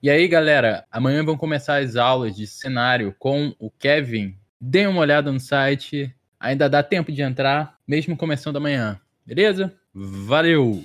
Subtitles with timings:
[0.00, 4.36] E aí, galera, amanhã vão começar as aulas de cenário com o Kevin.
[4.60, 9.00] Deem uma olhada no site, ainda dá tempo de entrar, mesmo começando amanhã.
[9.26, 9.74] Beleza?
[9.92, 10.84] Valeu!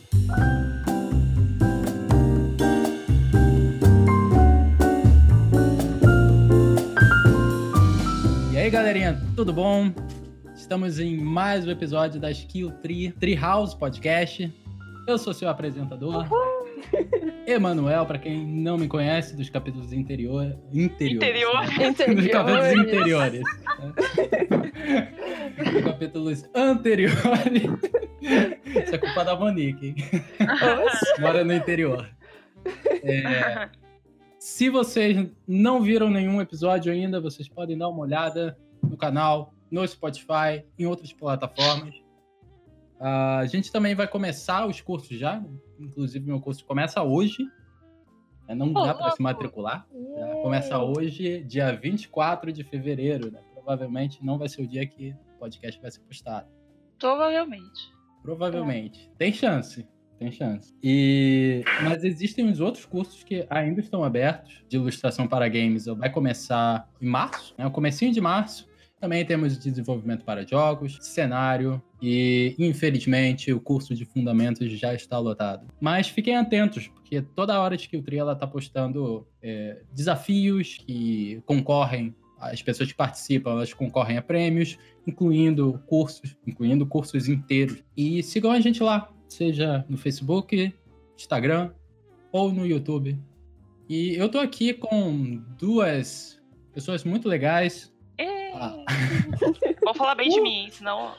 [8.52, 9.94] E aí, galerinha, tudo bom?
[10.56, 14.52] Estamos em mais um episódio da Skill Tree, Tree House Podcast.
[15.08, 16.26] Eu sou seu apresentador,
[17.48, 21.16] Emanuel, para quem não me conhece, dos capítulos interior, interiores.
[21.16, 21.62] Interior.
[21.68, 21.92] Né?
[22.16, 23.44] Dos capítulos interiores.
[25.58, 27.64] dos capítulos anteriores.
[28.22, 29.96] Isso é culpa da Monique, hein?
[31.20, 32.10] Mora no interior.
[33.04, 33.70] É,
[34.40, 39.88] se vocês não viram nenhum episódio ainda, vocês podem dar uma olhada no canal, no
[39.88, 41.96] Spotify, em outras plataformas.
[43.00, 45.44] Uh, a gente também vai começar os cursos já.
[45.80, 47.46] Inclusive, meu curso começa hoje.
[48.48, 49.88] É, não dá para se matricular.
[50.42, 53.32] Começa hoje, dia 24 de fevereiro.
[53.32, 53.40] Né?
[53.54, 56.48] Provavelmente não vai ser o dia que o podcast vai ser postado.
[57.00, 57.94] Provavelmente.
[58.22, 59.10] Provavelmente.
[59.14, 59.18] É.
[59.18, 59.88] Tem chance.
[60.18, 60.74] Tem chance.
[60.82, 61.64] E...
[61.84, 65.86] Mas existem os outros cursos que ainda estão abertos de ilustração para games.
[65.86, 67.66] Vai começar em março, né?
[67.66, 68.68] O comecinho de março.
[69.04, 75.68] Também temos desenvolvimento para jogos, cenário e, infelizmente, o curso de fundamentos já está lotado.
[75.78, 82.16] Mas fiquem atentos, porque toda hora de Skill ela está postando é, desafios que concorrem
[82.40, 87.84] as pessoas que participam, elas concorrem a prêmios, incluindo cursos, incluindo cursos inteiros.
[87.98, 90.74] E sigam a gente lá, seja no Facebook,
[91.18, 91.72] Instagram
[92.32, 93.20] ou no YouTube.
[93.90, 96.42] E eu tô aqui com duas
[96.74, 97.93] pessoas muito legais,
[98.54, 98.76] ah.
[99.84, 101.14] Vou falar bem de mim, senão.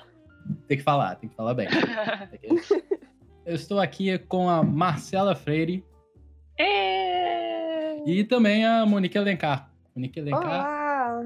[0.66, 1.68] Tem que falar, tem que falar bem.
[3.44, 5.84] Eu estou aqui com a Marcela Freire.
[8.06, 9.70] E também a Monique Alencar.
[9.94, 10.44] Monique Alencar.
[10.44, 11.24] Olá.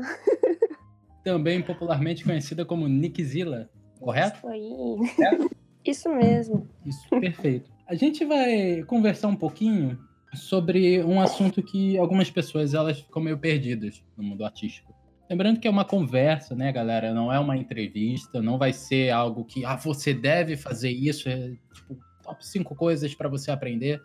[1.25, 3.69] Também popularmente conhecida como Nickzilla,
[4.01, 4.39] correto?
[4.39, 5.25] Isso aí.
[5.25, 5.91] É?
[5.91, 6.69] Isso mesmo.
[6.85, 7.71] Isso, perfeito.
[7.87, 9.99] A gente vai conversar um pouquinho
[10.35, 14.95] sobre um assunto que algumas pessoas elas ficam meio perdidas no mundo artístico.
[15.29, 17.13] Lembrando que é uma conversa, né, galera?
[17.13, 21.53] Não é uma entrevista, não vai ser algo que, ah, você deve fazer isso, é
[21.73, 24.01] tipo, top 5 coisas para você aprender.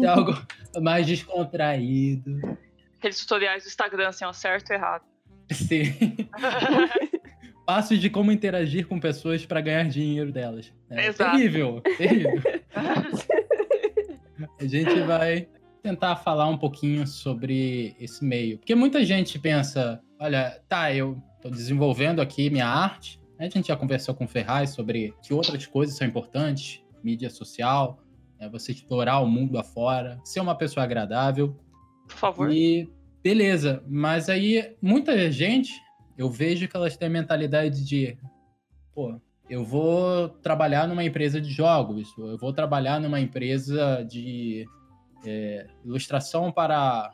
[0.00, 0.34] É algo
[0.80, 2.40] mais descontraído.
[2.98, 5.02] Aqueles tutoriais do Instagram, assim, ó, certo e errado.
[5.50, 5.92] Sim.
[7.66, 10.72] Passos de como interagir com pessoas para ganhar dinheiro delas.
[10.90, 11.36] É Exato.
[11.36, 12.42] terrível, terrível.
[14.60, 15.48] A gente vai
[15.82, 18.58] tentar falar um pouquinho sobre esse meio.
[18.58, 23.20] Porque muita gente pensa, olha, tá, eu estou desenvolvendo aqui minha arte.
[23.38, 27.98] A gente já conversou com o Ferraz sobre que outras coisas são importantes, mídia social,
[28.40, 31.54] né, você explorar o mundo afora, ser uma pessoa agradável.
[32.08, 32.50] Por favor.
[32.50, 32.90] E
[33.22, 35.72] beleza, mas aí muita gente,
[36.16, 38.16] eu vejo que elas têm a mentalidade de,
[38.94, 39.20] pô,
[39.50, 44.66] eu vou trabalhar numa empresa de jogos, eu vou trabalhar numa empresa de
[45.26, 47.12] é, ilustração para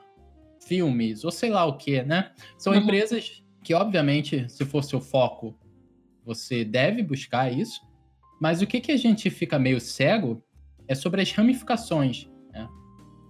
[0.71, 2.31] filmes, ou sei lá o que, né?
[2.57, 2.79] São uhum.
[2.79, 5.59] empresas que, obviamente, se for seu foco,
[6.25, 7.81] você deve buscar isso.
[8.41, 10.41] Mas o que, que a gente fica meio cego
[10.87, 12.69] é sobre as ramificações né?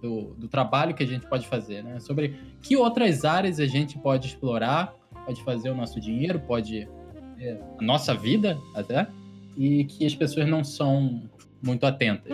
[0.03, 1.99] do, do trabalho que a gente pode fazer, né?
[1.99, 4.93] Sobre que outras áreas a gente pode explorar,
[5.25, 6.87] pode fazer o nosso dinheiro, pode
[7.39, 9.07] é, a nossa vida até,
[9.57, 11.27] e que as pessoas não são
[11.59, 12.31] muito atentas.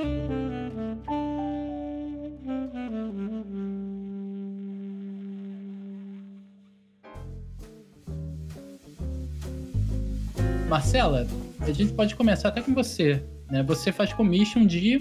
[10.67, 11.25] Marcela,
[11.61, 13.23] a gente pode começar até com você.
[13.49, 13.63] Né?
[13.63, 14.97] Você faz commission de.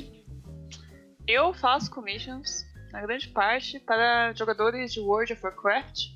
[1.26, 6.10] Eu faço commissions, na grande parte, para jogadores de World of Warcraft,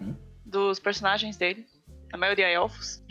[0.00, 0.14] uhum.
[0.46, 1.66] dos personagens dele,
[2.12, 3.02] a maioria é elfos.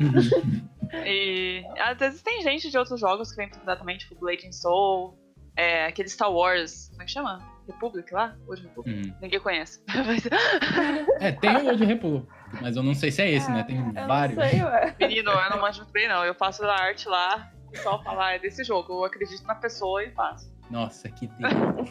[0.00, 0.68] Uhum.
[1.06, 5.16] e às vezes tem gente de outros jogos que vem completamente, tipo Blade and Soul,
[5.56, 7.38] é, aquele Star Wars, como é que chama?
[7.68, 8.36] Republic lá?
[8.48, 9.08] Old Republic?
[9.08, 9.14] Uhum.
[9.22, 9.80] Ninguém conhece.
[11.20, 12.26] é, tem o Old Republic.
[12.60, 13.64] Mas eu não sei se é esse, né?
[13.64, 14.38] Tem vários.
[14.38, 14.60] Sei,
[14.98, 16.24] Menino, eu não manjo bem, não.
[16.24, 18.92] Eu faço a arte lá, o pessoal fala, ah, é desse jogo.
[18.92, 20.54] Eu acredito na pessoa e faço.
[20.70, 21.84] Nossa, que terrível.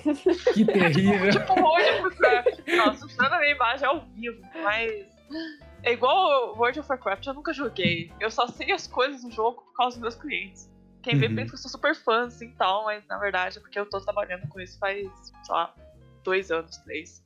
[0.53, 1.31] que terrível.
[1.31, 2.67] tipo, World of Warcraft.
[2.75, 5.05] Nossa, usando a minha imagem ao vivo, mas.
[5.83, 8.11] É igual World of Warcraft, eu nunca joguei.
[8.19, 10.69] Eu só sei as coisas do jogo por causa dos meus clientes.
[11.01, 11.35] Quem vê uhum.
[11.35, 14.01] pensa que eu sou super fã, assim, tal, mas na verdade é porque eu tô
[14.01, 15.07] trabalhando com isso faz,
[15.43, 15.71] sei lá,
[16.23, 17.23] dois anos, três.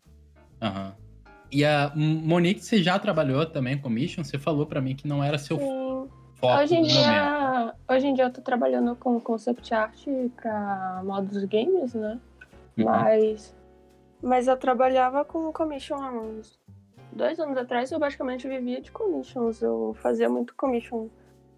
[0.61, 0.95] Aham.
[0.99, 1.08] Uhum.
[1.51, 4.23] E a Monique, você já trabalhou também com Mission?
[4.23, 6.07] Você falou para mim que não era seu Sim.
[6.35, 10.05] foco hoje em dia, Hoje em dia eu tô trabalhando com concept art
[10.35, 12.19] para modos games, né?
[12.77, 12.85] Uhum.
[12.85, 13.55] Mas
[14.21, 16.59] Mas eu trabalhava com commission há uns
[17.11, 19.61] dois anos atrás, eu basicamente vivia de commissions.
[19.61, 21.07] Eu fazia muito commission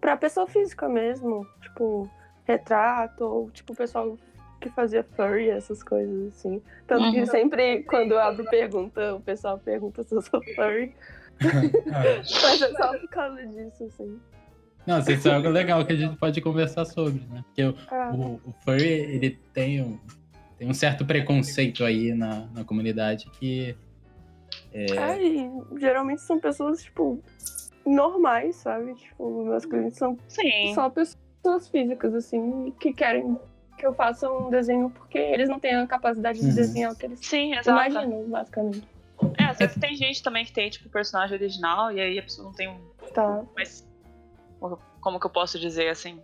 [0.00, 2.10] pra pessoa física mesmo, tipo,
[2.44, 4.16] retrato, ou tipo, pessoal
[4.62, 6.62] que fazia furry, essas coisas assim.
[6.86, 7.26] Tanto que Uhum.
[7.26, 10.94] sempre, quando eu abro pergunta, o pessoal pergunta se eu sou furry.
[12.42, 14.20] Mas é só por causa disso, assim.
[14.86, 17.42] Nossa, isso é algo legal que a gente pode conversar sobre, né?
[17.46, 19.98] Porque o, Ah, o, o furry, ele tem um,
[20.58, 23.76] tem um certo preconceito aí na, na comunidade que
[24.74, 27.22] é, e geralmente são pessoas, tipo,
[27.84, 28.94] normais, sabe?
[28.94, 30.72] Tipo, meus clientes são Sim.
[30.74, 33.38] só pessoas físicas, assim, que querem
[33.82, 36.54] que eu faça um desenho porque eles não têm a capacidade de Uhum.
[36.54, 37.90] desenhar o que eles Sim, exato.
[37.90, 38.88] imaginam, basicamente.
[39.38, 42.46] É, às vezes tem gente também que tem, tipo, personagem original e aí a pessoa
[42.46, 42.80] não tem um.
[43.12, 43.42] Tá.
[43.56, 43.84] Mas.
[45.00, 46.20] Como que eu posso dizer assim?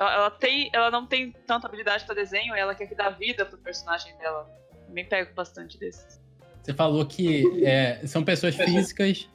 [0.00, 3.10] Ela, ela tem, ela não tem tanta habilidade pra desenho e ela quer que dá
[3.10, 4.48] vida pro personagem dela.
[4.86, 6.18] Também pego bastante desses.
[6.62, 9.28] você falou que é, são pessoas físicas,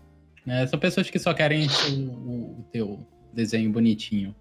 [0.46, 0.66] né?
[0.66, 4.36] São pessoas que só querem o, o- o teu desenho bonitinho.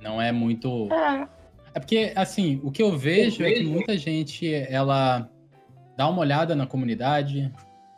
[0.00, 0.88] Não é muito.
[0.92, 1.28] É,
[1.76, 5.30] É porque, assim, o que eu vejo é que muita gente, ela
[5.94, 7.52] dá uma olhada na comunidade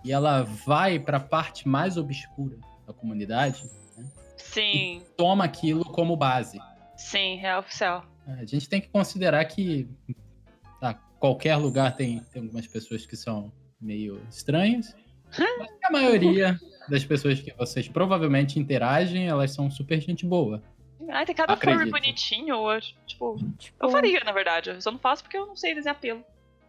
[0.04, 3.62] e ela vai pra parte mais obscura da comunidade,
[4.36, 6.58] Sim, toma aquilo como base.
[6.96, 8.04] sim, é oficial.
[8.26, 9.88] A gente tem que considerar que
[10.80, 14.96] tá, qualquer lugar tem, tem algumas pessoas que são meio estranhas,
[15.38, 16.58] mas a maioria
[16.88, 20.60] das pessoas que vocês provavelmente interagem, elas são super gente boa.
[21.08, 21.90] Ai, tem cada Acredito.
[21.90, 22.70] bonitinho.
[22.70, 24.70] Eu, tipo, tipo, eu faria, na verdade.
[24.70, 26.24] Eu só não faço porque eu não sei desenhar pelo.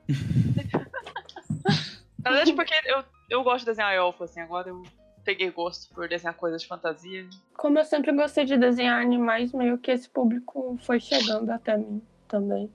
[2.23, 4.39] na verdade, porque eu, eu gosto de desenhar elfo, assim.
[4.39, 4.83] Agora eu
[5.23, 7.27] peguei gosto por desenhar coisas de fantasia.
[7.55, 12.01] como eu sempre gostei de desenhar animais, meio que esse público foi chegando até mim
[12.27, 12.69] também.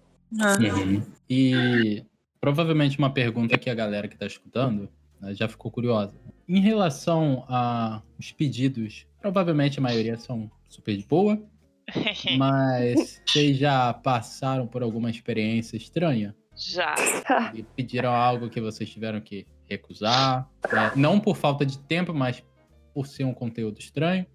[1.28, 2.04] E
[2.40, 4.88] provavelmente uma pergunta que a galera que está escutando
[5.20, 6.14] né, já ficou curiosa.
[6.48, 11.40] Em relação aos pedidos, provavelmente a maioria são super de boa,
[12.38, 16.34] mas vocês já passaram por alguma experiência estranha?
[16.56, 16.94] Já.
[17.54, 20.48] E pediram algo que vocês tiveram que recusar?
[20.72, 20.92] né?
[20.96, 22.42] Não por falta de tempo, mas
[22.92, 24.26] por ser um conteúdo estranho?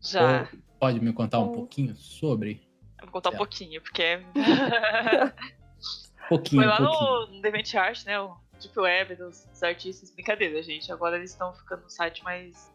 [0.00, 0.48] Já.
[0.80, 1.52] Pode me contar um Oh.
[1.52, 2.62] pouquinho sobre?
[2.98, 4.20] Eu vou contar um pouquinho, porque
[6.28, 7.10] Pouquinho, foi lá pouquinho.
[7.10, 8.18] no, no DeviantArt, né?
[8.20, 10.10] O Deep Web dos, dos artistas.
[10.10, 10.90] Brincadeira, gente.
[10.90, 12.72] Agora eles estão ficando no site mais.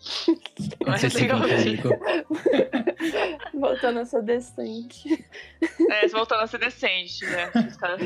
[1.14, 1.82] legalzinho.
[1.82, 2.04] público.
[3.58, 5.24] Voltando a ser decente.
[5.90, 7.50] É, voltando a ser decente, né?
[7.68, 8.00] Os caras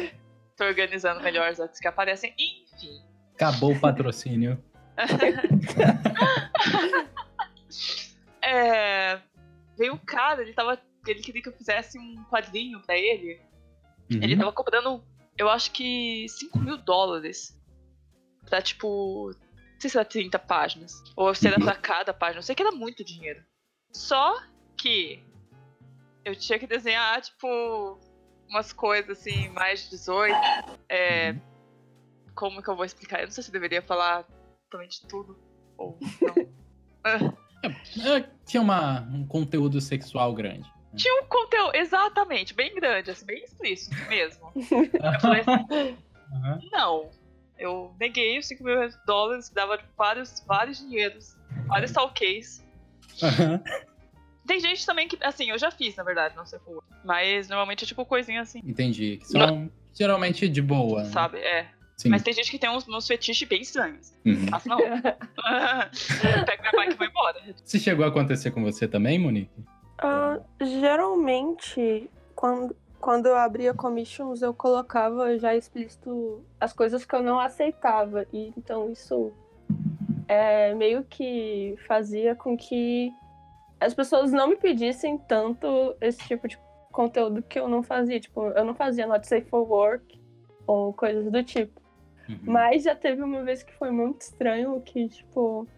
[0.51, 2.35] estão organizando melhor os artistas que aparecem.
[2.39, 3.01] Enfim.
[3.35, 4.63] Acabou o patrocínio.
[8.43, 9.21] É,
[9.77, 10.79] veio um cara, ele tava.
[11.07, 13.41] Ele queria que eu fizesse um quadrinho pra ele.
[14.11, 14.39] Ele Uhum.
[14.39, 15.03] tava cobrando,
[15.37, 17.59] eu acho que 5 mil dólares.
[18.47, 19.31] Pra tipo.
[19.85, 21.03] Não sei se era 30 páginas.
[21.15, 21.65] Ou se era Uhum.
[21.67, 22.39] pra cada página.
[22.39, 23.45] Eu sei que era muito dinheiro.
[23.93, 24.41] Só
[24.79, 25.23] que
[26.25, 27.99] eu tinha que desenhar, tipo,
[28.49, 30.35] umas coisas assim, mais de 18.
[30.89, 31.41] É, Uhum.
[32.35, 33.21] como que eu vou explicar?
[33.21, 34.25] Eu não sei se eu deveria falar
[34.71, 35.39] totalmente tudo.
[35.77, 36.35] Ou não.
[37.65, 40.71] É, tinha uma, um conteúdo sexual grande.
[40.97, 44.51] Tinha um conteúdo, exatamente, bem grande, assim, bem explícito mesmo.
[44.57, 45.97] Eu falei assim,
[46.31, 46.69] Uhum.
[46.73, 47.11] não.
[47.59, 52.65] Eu neguei os 5 mil dólares, que dava vários, vários dinheiros, vários talquês.
[53.23, 53.61] Uhum.
[54.47, 56.85] Tem gente também que, assim, eu já fiz, na verdade, não sei por.
[57.05, 59.19] Mas normalmente é tipo coisinha assim, Entendi.
[59.19, 61.05] Que são geralmente de boa.
[61.05, 61.11] né?
[61.11, 61.39] sabe?
[61.39, 61.69] É.
[61.97, 62.09] Sim.
[62.09, 64.13] Mas tem gente que tem uns, uns fetiches bem estranhos.
[64.27, 64.47] Uhum.
[64.67, 64.79] Não.
[66.45, 67.41] Pego minha bike e vou embora.
[67.65, 69.65] Se chegou a acontecer com você também, Monique?
[69.99, 77.23] Ah, geralmente, quando, quando eu abria commissions, eu colocava já explícito as coisas que eu
[77.23, 78.25] não aceitava.
[78.33, 79.31] E então isso
[80.27, 83.13] é, meio que fazia com que
[83.79, 86.59] as pessoas não me pedissem tanto esse tipo de
[86.91, 88.19] conteúdo que eu não fazia.
[88.19, 90.19] Tipo, eu não fazia not safe for work
[90.67, 91.83] ou coisas do tipo.
[92.27, 92.39] Uhum.
[92.45, 95.69] Mas já teve uma vez que foi muito estranho que, tipo,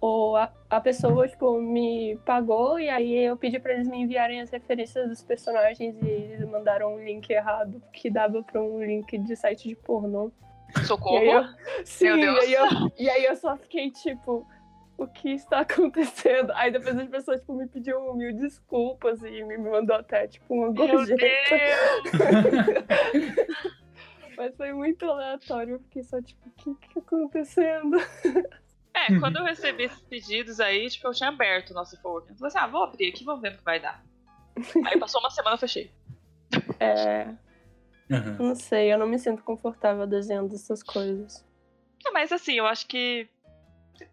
[0.00, 4.40] o, a, a pessoa, tipo, me pagou e aí eu pedi pra eles me enviarem
[4.40, 9.18] as referências dos personagens e eles mandaram um link errado que dava pra um link
[9.18, 10.32] de site de pornô.
[10.86, 11.22] Socorro.
[11.22, 11.44] eu,
[11.84, 12.44] sim, Meu Deus.
[12.44, 14.46] E, aí eu, e aí eu só fiquei, tipo,
[14.96, 16.52] o que está acontecendo?
[16.54, 20.72] Aí depois as pessoas, tipo, me pediu mil desculpas e me mandou até, tipo, uma
[20.72, 21.20] gorjeta.
[24.36, 27.98] Mas foi muito aleatório, eu fiquei só, tipo, o que que tá acontecendo?
[29.08, 32.28] É, quando eu recebi esses pedidos aí, tipo, eu tinha aberto o nosso fork.
[32.30, 34.02] Eu falei assim, ah, vou abrir aqui, vamos ver o que vai dar.
[34.86, 35.92] Aí passou uma semana, eu fechei.
[36.78, 37.28] É,
[38.10, 38.48] Uhum.
[38.48, 41.46] não sei, eu não me sinto confortável desenhando essas coisas.
[42.04, 43.28] É, mas assim, eu acho que.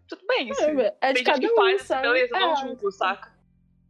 [0.06, 0.80] Tudo bem, assim.
[0.80, 2.02] É, é de cada que um, faz, sabe?
[2.02, 3.32] beleza, é, não julgo, saca?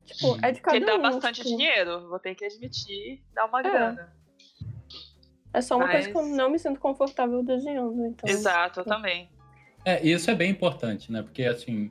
[0.07, 1.03] Tipo, é de cada Porque dá um.
[1.03, 3.63] bastante tipo, dinheiro, vou ter que admitir, dá uma É.
[3.63, 4.17] grana.
[5.53, 8.29] É só uma coisa Mas- que eu não me sinto confortável desenhando, então.
[8.29, 9.31] Exato, eu também.
[9.85, 11.23] É, isso é bem importante, né?
[11.23, 11.91] Porque assim,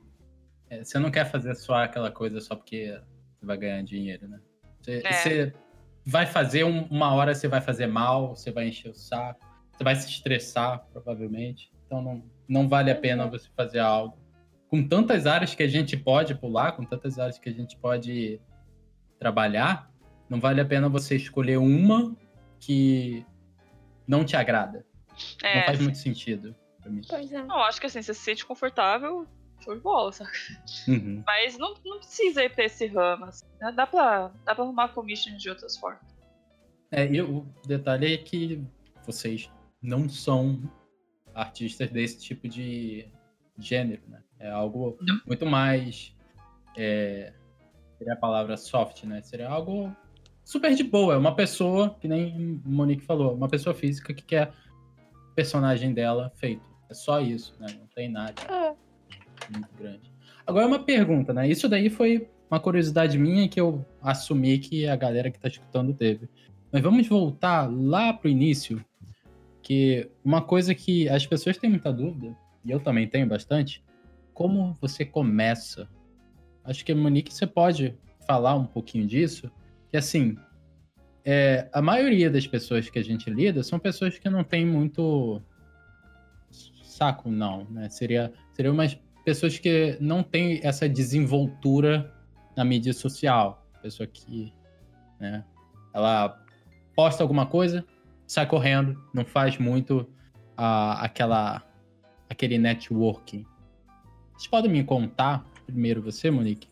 [0.70, 2.98] é, você não quer fazer só aquela coisa só porque
[3.38, 4.40] você vai ganhar dinheiro, né?
[4.80, 5.12] Você, É.
[5.12, 5.54] você
[6.04, 9.40] vai fazer um- uma hora, você vai fazer mal, você vai encher o saco,
[9.72, 11.70] você vai se estressar, provavelmente.
[11.86, 14.16] Então não, não vale a pena você fazer algo.
[14.68, 18.40] Com tantas áreas que a gente pode pular, com tantas áreas que a gente pode
[19.18, 19.90] trabalhar,
[20.28, 22.14] não vale a pena você escolher uma
[22.60, 23.24] que
[24.06, 24.84] não te agrada.
[25.42, 26.54] não É, faz muito sentido
[26.88, 27.02] pra mim.
[27.08, 27.42] Pois é.
[27.42, 29.26] não, acho que assim, você se sente confortável,
[29.60, 30.32] show de bola, saca?
[30.88, 31.22] Uhum.
[31.26, 33.46] Mas não, não precisa ir pra esse ramo, assim.
[33.74, 36.00] Dá pra, dá pra arrumar commission de outras formas.
[36.90, 38.64] É, e o detalhe é que
[39.04, 39.50] vocês
[39.82, 40.60] não são
[41.34, 43.06] artistas desse tipo de
[43.58, 44.22] gênero, né?
[44.38, 45.20] É algo Não.
[45.26, 46.14] muito mais.
[46.76, 47.32] é,
[47.98, 49.20] seria a palavra soft, né?
[49.22, 49.94] Seria algo
[50.44, 51.14] super de boa.
[51.14, 54.52] É uma pessoa, que nem Monique falou, uma pessoa física que quer
[55.30, 56.67] o personagem dela feito.
[56.88, 57.66] É só isso, né?
[57.78, 58.74] Não tem nada É.
[59.52, 60.12] muito grande.
[60.46, 61.48] Agora uma pergunta, né?
[61.48, 65.92] Isso daí foi uma curiosidade minha que eu assumi que a galera que tá escutando
[65.92, 66.28] teve.
[66.72, 68.82] Mas vamos voltar lá pro início,
[69.62, 73.82] que uma coisa que as pessoas têm muita dúvida, e eu também tenho bastante,
[74.32, 75.88] como você começa?
[76.64, 77.94] Acho que, Monique, você pode
[78.26, 79.50] falar um pouquinho disso,
[79.90, 80.36] que assim,
[81.24, 85.42] é, a maioria das pessoas que a gente lida são pessoas que não têm muito
[86.98, 87.88] saco, não, né?
[87.88, 92.12] Seria, seria umas pessoas que não têm essa desenvoltura
[92.56, 93.66] na mídia social.
[93.80, 94.52] Pessoa que,
[95.20, 95.44] né,
[95.94, 96.44] ela
[96.94, 97.84] posta alguma coisa,
[98.26, 100.08] sai correndo, não faz muito
[100.56, 101.62] a, aquela,
[102.28, 103.46] aquele networking.
[104.32, 106.68] Vocês podem me contar, primeiro você, Monique,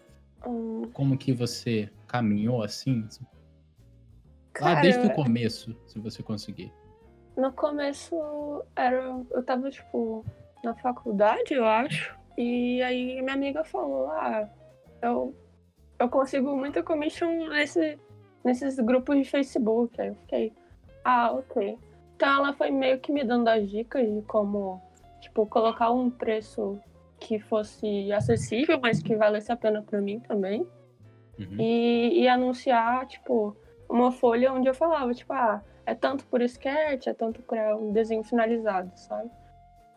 [0.46, 3.06] Hum, como que você caminhou assim?
[4.60, 6.72] Lá cara, desde o começo, se você conseguir.
[7.36, 9.02] No começo era.
[9.30, 10.24] Eu tava, tipo,
[10.64, 12.16] na faculdade, eu acho.
[12.36, 14.48] E aí minha amiga falou, ah,
[15.02, 15.34] eu,
[15.98, 17.98] eu consigo muita commission nesse,
[18.44, 20.00] nesses grupos de Facebook.
[20.00, 20.52] Aí eu fiquei,
[21.04, 21.78] ah, ok.
[22.14, 24.80] Então ela foi meio que me dando as dicas de como,
[25.20, 26.80] tipo, colocar um preço
[27.18, 30.66] que fosse acessível, mas que valesse a pena pra mim também.
[31.38, 31.60] Uhum.
[31.60, 33.54] e, e anunciar, tipo,
[33.88, 37.92] uma folha onde eu falava, tipo, ah, é tanto por sketch, é tanto para um
[37.92, 39.30] desenho finalizado, sabe?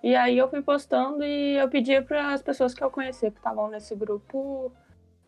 [0.01, 3.38] E aí eu fui postando e eu pedia para as pessoas que eu conhecia que
[3.38, 4.72] estavam nesse grupo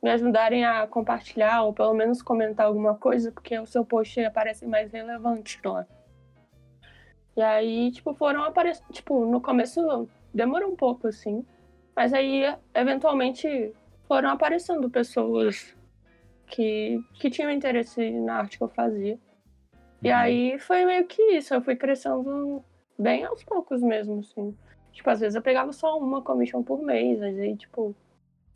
[0.02, 4.66] me ajudarem a compartilhar ou pelo menos comentar alguma coisa, porque o seu post aparece
[4.66, 5.86] mais relevante lá.
[7.36, 11.46] E aí, tipo, foram aparecendo, tipo, no começo demorou um pouco assim,
[11.96, 13.74] mas aí eventualmente
[14.08, 15.76] foram aparecendo pessoas
[16.48, 19.20] que, que tinham interesse na arte que eu fazia.
[20.04, 20.16] E Uhum.
[20.16, 22.64] aí foi meio que isso, eu fui crescendo
[22.98, 24.56] bem aos poucos mesmo, assim.
[24.92, 27.96] Tipo, às vezes eu pegava só uma commission por mês, aí, tipo,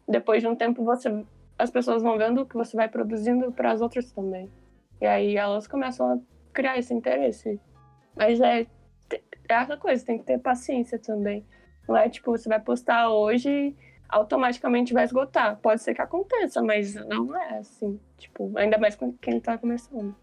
[0.07, 1.09] depois de um tempo você
[1.57, 4.51] as pessoas vão vendo que você vai produzindo para as outras também.
[4.99, 6.19] E aí elas começam a
[6.51, 7.59] criar esse interesse.
[8.15, 8.61] Mas é,
[9.11, 11.45] é essa coisa, tem que ter paciência também.
[11.87, 13.75] Não é tipo, você vai postar hoje
[14.09, 15.57] automaticamente vai esgotar.
[15.57, 17.99] Pode ser que aconteça, mas não é assim.
[18.17, 20.15] Tipo, ainda mais com quem tá começando.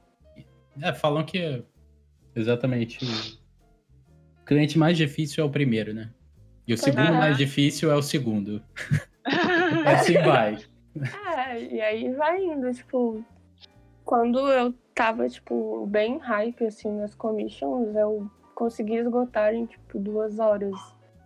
[0.80, 1.62] É, falam que
[2.34, 6.10] exatamente o cliente mais difícil é o primeiro, né?
[6.66, 7.10] E o segundo é.
[7.12, 8.62] mais difícil é o segundo.
[9.86, 10.58] Assim vai.
[11.36, 13.24] É, e aí vai indo, tipo,
[14.04, 20.38] quando eu tava, tipo, bem hype, assim, nas commissions, eu consegui esgotar em, tipo, duas
[20.38, 20.74] horas.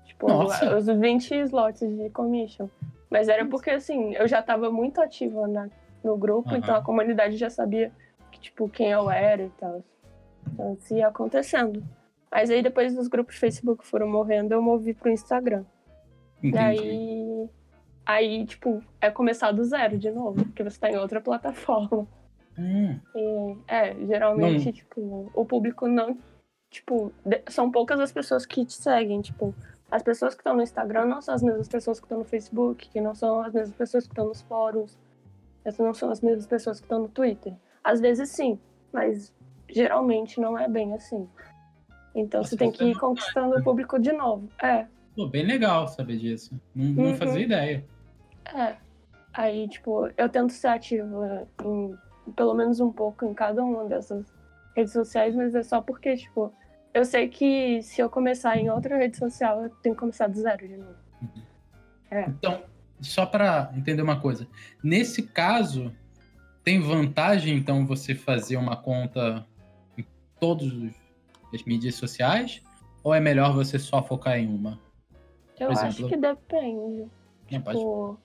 [0.04, 0.76] Tipo, Nossa.
[0.76, 2.68] os 20 slots de commission.
[3.10, 5.68] Mas era porque, assim, eu já tava muito ativa na,
[6.02, 6.58] no grupo, Aham.
[6.58, 7.92] então a comunidade já sabia,
[8.36, 9.82] que, tipo, quem eu era e tal.
[10.52, 11.82] Então, isso ia acontecendo.
[12.30, 15.64] Mas aí, depois os grupos de Facebook foram morrendo, eu movi pro Instagram.
[16.42, 16.58] E Entendi.
[16.58, 17.48] aí,
[18.04, 22.06] aí, tipo, é começar do zero de novo, porque você tá em outra plataforma.
[22.58, 24.72] Hum, E, é, geralmente, Não.
[24.72, 26.16] tipo, o público não.
[26.70, 27.12] Tipo,
[27.48, 29.20] são poucas as pessoas que te seguem.
[29.20, 29.54] Tipo,
[29.90, 32.88] as pessoas que estão no Instagram não são as mesmas pessoas que estão no Facebook,
[32.88, 34.98] que não são as mesmas pessoas que estão nos fóruns,
[35.64, 37.52] essas não são as mesmas pessoas que estão no Twitter.
[37.86, 38.58] Às vezes sim,
[38.92, 39.32] mas
[39.70, 41.28] geralmente não é bem assim.
[42.16, 44.48] Então Nossa, você tem que é ir conquistando o público de novo.
[44.60, 44.86] É.
[45.14, 46.60] pô, bem legal saber disso.
[46.74, 47.16] Não, não Uhum.
[47.16, 47.84] fazia ideia.
[48.52, 48.74] É.
[49.32, 51.96] Aí, tipo, eu tento ser ativa em
[52.34, 54.26] pelo menos um pouco em cada uma dessas
[54.74, 56.52] redes sociais, mas é só porque, tipo,
[56.92, 60.36] eu sei que se eu começar em outra rede social, eu tenho que começar do
[60.40, 60.96] zero de novo.
[61.22, 61.42] Uhum.
[62.10, 62.22] É.
[62.30, 62.62] Então,
[63.00, 64.48] só para entender uma coisa,
[64.82, 65.92] nesse caso,
[66.66, 69.46] tem vantagem então você fazer uma conta
[69.96, 70.04] em
[70.40, 70.72] todas
[71.54, 72.60] as mídias sociais?
[73.04, 74.76] Ou é melhor você só focar em uma?
[75.60, 77.08] Eu exemplo, acho que depende.
[77.46, 78.18] Tipo,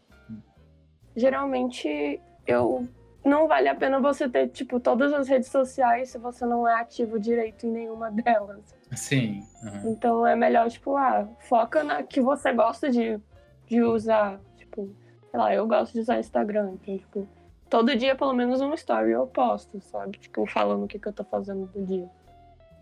[1.15, 2.87] geralmente eu
[3.23, 6.81] não vale a pena você ter tipo todas as redes sociais se você não é
[6.81, 8.75] ativo direito em nenhuma delas.
[8.95, 9.43] Sim.
[9.61, 9.91] Uhum.
[9.91, 13.19] Então é melhor tipo, ah, foca na que você gosta de,
[13.67, 14.89] de usar, tipo,
[15.29, 17.29] sei lá, eu gosto de usar Instagram, então tipo,
[17.71, 20.19] todo dia pelo menos um story eu posto, sabe?
[20.19, 22.09] Tipo, falando o que, que eu tô fazendo do dia.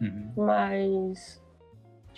[0.02, 0.34] Uhum.
[0.36, 1.42] Mas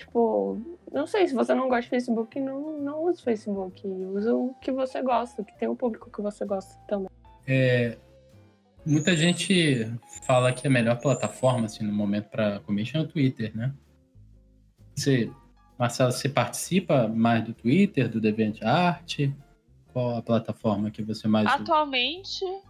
[0.01, 0.59] Tipo,
[0.91, 3.87] não sei, se você não gosta de Facebook, não, não use Facebook.
[3.87, 7.09] Usa o que você gosta, que tem o público que você gosta também.
[7.45, 7.97] É,
[8.83, 9.87] muita gente
[10.23, 13.73] fala que a melhor plataforma, assim, no momento para commission é o Twitter, né?
[14.95, 15.31] Você,
[15.77, 19.29] Marcelo, você participa mais do Twitter, do DeviantArt?
[19.93, 22.61] Qual a plataforma que você mais Atualmente, usa?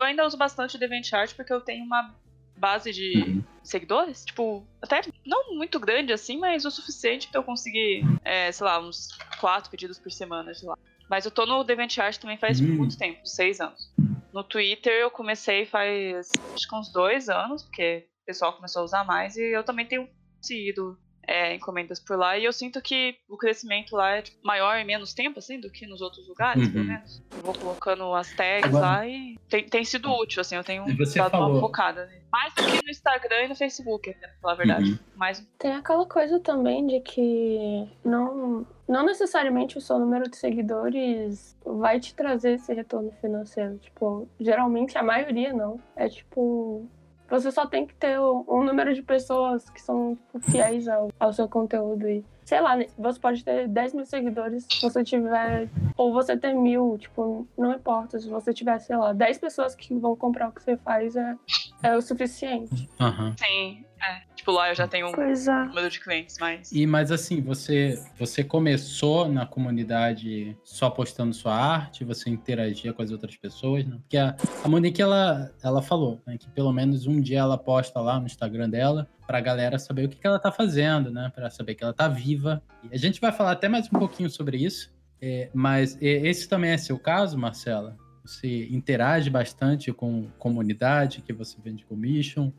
[0.00, 2.14] eu ainda uso bastante o DeviantArt porque eu tenho uma
[2.56, 3.44] base de uhum.
[3.62, 4.24] seguidores.
[4.24, 8.80] Tipo, até não muito grande assim, mas o suficiente pra eu conseguir, é, sei lá,
[8.80, 9.08] uns
[9.40, 10.76] quatro pedidos por semana de lá.
[11.08, 12.76] Mas eu tô no DeviantArt também faz uhum.
[12.76, 13.92] muito tempo, seis anos.
[14.32, 18.84] No Twitter eu comecei faz acho que uns dois anos, porque o pessoal começou a
[18.84, 20.08] usar mais, e eu também tenho
[20.42, 22.38] seguido é, encomendas por lá.
[22.38, 25.86] E eu sinto que o crescimento lá é maior em menos tempo, assim, do que
[25.86, 26.72] nos outros lugares, uhum.
[26.72, 27.22] pelo menos.
[27.36, 28.86] Eu vou colocando as tags Agora...
[28.86, 31.50] lá e tem, tem sido útil, assim, eu tenho dado falou...
[31.52, 32.06] uma focada.
[32.06, 32.20] Né?
[32.30, 34.90] Mais do que no Instagram e no Facebook, pra falar a verdade.
[34.92, 34.98] Uhum.
[35.16, 35.46] Mais...
[35.58, 41.98] Tem aquela coisa também de que não, não necessariamente o seu número de seguidores vai
[41.98, 43.78] te trazer esse retorno financeiro.
[43.78, 45.80] Tipo, geralmente a maioria não.
[45.94, 46.88] É tipo,
[47.28, 51.32] você só tem que ter um número de pessoas que são tipo, fiéis ao, ao
[51.32, 52.08] seu conteúdo.
[52.08, 55.68] E, sei lá, né, você pode ter 10 mil seguidores se você tiver.
[55.96, 58.18] Ou você ter mil, tipo, não importa.
[58.18, 61.36] Se você tiver, sei lá, 10 pessoas que vão comprar o que você faz, é,
[61.82, 62.88] é o suficiente.
[63.00, 63.34] Uhum.
[63.36, 63.85] Sim.
[64.00, 65.66] É, tipo, lá eu já tenho um é.
[65.66, 66.70] número de clientes, mas.
[66.70, 73.02] E, mas assim, você, você começou na comunidade só postando sua arte, você interagia com
[73.02, 73.96] as outras pessoas, né?
[74.00, 78.00] Porque a, a Monique, ela, ela falou né, que pelo menos um dia ela posta
[78.00, 81.32] lá no Instagram dela pra galera saber o que, que ela tá fazendo, né?
[81.34, 82.62] Pra saber que ela tá viva.
[82.84, 84.94] E a gente vai falar até mais um pouquinho sobre isso.
[85.20, 87.96] É, mas esse também é seu caso, Marcela?
[88.24, 92.52] Você interage bastante com comunidade que você vende commission?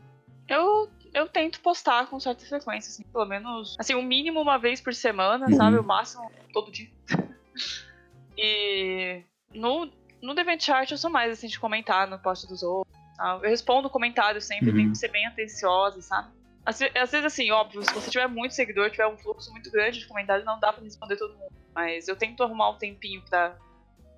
[0.48, 4.80] Eu eu tento postar com certa frequência, assim, pelo menos, assim, o mínimo uma vez
[4.80, 5.56] por semana, uhum.
[5.56, 5.78] sabe?
[5.78, 6.90] O máximo todo dia.
[8.38, 12.96] e no, no DeviantArt eu sou mais, assim, de comentar no post dos outros.
[13.42, 14.76] Eu respondo comentários sempre, uhum.
[14.76, 16.30] tenho que ser bem atenciosa, sabe?
[16.64, 20.00] Às, às, vezes, assim, óbvio, se você tiver muito seguidor, tiver um fluxo muito grande
[20.00, 21.52] de comentários, não dá pra responder todo mundo.
[21.74, 23.58] Mas eu tento arrumar um tempinho pra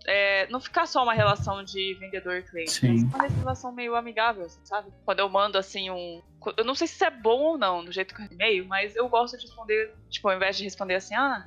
[0.08, 4.90] é, não ficar só uma relação de vendedor-cliente, mas uma relação meio amigável, assim, sabe?
[5.06, 6.22] Quando eu mando assim um.
[6.58, 8.96] Eu não sei se isso é bom ou não, no jeito que eu e-mail, mas
[8.96, 11.44] eu gosto de responder, tipo, ao invés de responder assim, ah,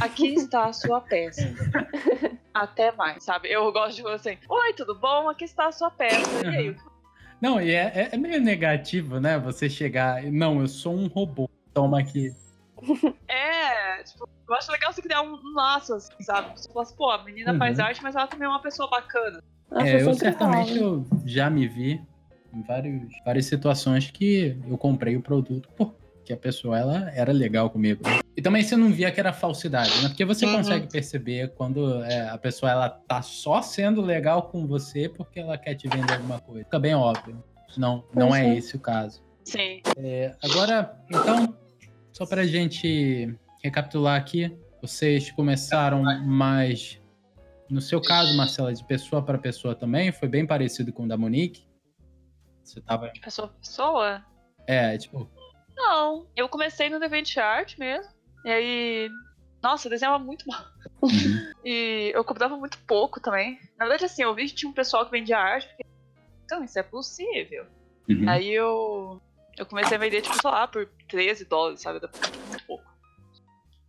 [0.00, 1.42] aqui está a sua peça.
[2.52, 3.50] Até mais, sabe?
[3.50, 5.28] Eu gosto de assim, oi, tudo bom?
[5.28, 6.44] Aqui está a sua peça.
[6.44, 6.76] E aí?
[7.40, 9.38] Não, e é, é, é meio negativo, né?
[9.38, 12.34] Você chegar, não, eu sou um robô, toma aqui.
[13.28, 16.58] É, tipo, eu acho legal você criar um, laço, assim, sabe?
[16.58, 17.58] Você fala assim, pô, a menina uhum.
[17.58, 19.42] faz arte, mas ela também é uma pessoa bacana.
[19.72, 22.00] É, eu certamente eu já me vi
[22.52, 27.70] em vários, várias situações que eu comprei o produto porque a pessoa ela era legal
[27.70, 28.02] comigo.
[28.36, 30.08] E também você não via que era falsidade, né?
[30.08, 30.56] Porque você uhum.
[30.56, 35.56] consegue perceber quando é, a pessoa ela tá só sendo legal com você porque ela
[35.56, 36.64] quer te vender alguma coisa.
[36.64, 37.42] Fica bem óbvio.
[37.76, 39.22] Não, não é esse o caso.
[39.44, 39.80] Sim.
[39.96, 41.56] É, agora, então,
[42.12, 47.00] só para a gente recapitular aqui, vocês começaram mais,
[47.70, 51.16] no seu caso, Marcela, de pessoa para pessoa também, foi bem parecido com o da
[51.16, 51.66] Monique?
[52.62, 53.10] Você tava...
[53.22, 54.24] Pessoa para pessoa?
[54.66, 55.30] É, tipo...
[55.74, 58.12] Não, eu comecei no DeviantArt mesmo,
[58.44, 59.10] e aí...
[59.62, 60.64] Nossa, eu desenhava muito mal.
[61.00, 61.52] Uhum.
[61.64, 63.60] e eu cobrava muito pouco também.
[63.78, 65.86] Na verdade, assim, eu vi que tinha um pessoal que vendia arte, porque...
[66.44, 67.64] Então, isso é possível.
[68.08, 68.28] Uhum.
[68.28, 69.22] Aí eu
[69.56, 72.00] eu comecei a vender, tipo, sei lá, por 13 dólares, sabe?
[72.48, 72.84] Muito pouco.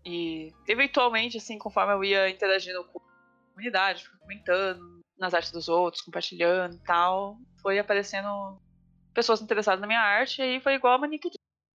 [0.06, 3.02] E, eventualmente, assim, conforme eu ia interagindo com a
[3.54, 8.60] comunidade, comentando nas artes dos outros, compartilhando e tal, foi aparecendo
[9.14, 11.30] pessoas interessadas na minha arte, e aí foi igual a Manique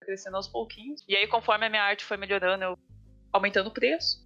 [0.02, 1.04] crescendo aos pouquinhos.
[1.08, 2.78] E aí, conforme a minha arte foi melhorando, eu
[3.32, 4.26] aumentando o preço.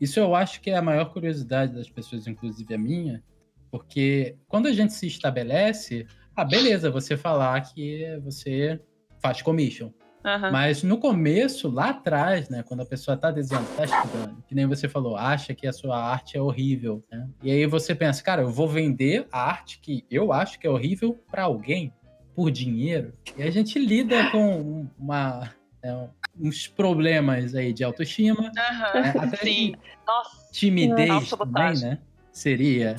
[0.00, 3.22] Isso eu acho que é a maior curiosidade das pessoas, inclusive a minha,
[3.70, 6.06] porque quando a gente se estabelece,
[6.38, 8.80] ah, beleza, você falar que você
[9.20, 9.90] faz commission.
[10.24, 10.52] Uhum.
[10.52, 14.64] Mas no começo, lá atrás, né, quando a pessoa está desenhando, está estudando, que nem
[14.64, 17.28] você falou, acha que a sua arte é horrível, né?
[17.42, 20.70] E aí você pensa, cara, eu vou vender a arte que eu acho que é
[20.70, 21.92] horrível para alguém
[22.36, 23.14] por dinheiro.
[23.36, 25.50] E a gente lida com uma,
[25.82, 26.08] é,
[26.40, 29.00] uns problemas aí de autoestima, uhum.
[29.02, 29.14] né?
[29.18, 29.74] até Sim.
[30.06, 30.52] Nossa.
[30.52, 31.98] timidez Nossa, também, né?
[32.30, 32.94] Seria.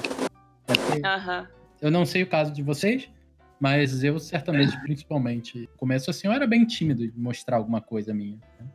[0.67, 1.47] Uhum.
[1.81, 3.09] Eu não sei o caso de vocês,
[3.59, 8.39] mas eu certamente, principalmente, começo assim, eu era bem tímido de mostrar alguma coisa minha.
[8.59, 8.67] Né?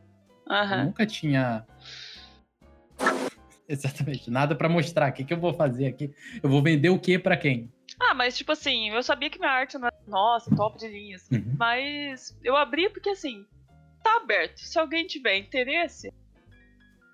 [0.48, 0.78] Uhum.
[0.78, 1.64] Eu nunca tinha.
[3.66, 5.10] Exatamente, nada para mostrar.
[5.10, 6.12] O que, que eu vou fazer aqui?
[6.42, 7.72] Eu vou vender o que para quem?
[7.98, 11.16] Ah, mas tipo assim, eu sabia que minha arte não era, nossa, top de linha,
[11.16, 11.54] assim, uhum.
[11.58, 13.46] mas eu abri porque assim,
[14.02, 14.58] tá aberto.
[14.58, 16.12] Se alguém tiver interesse,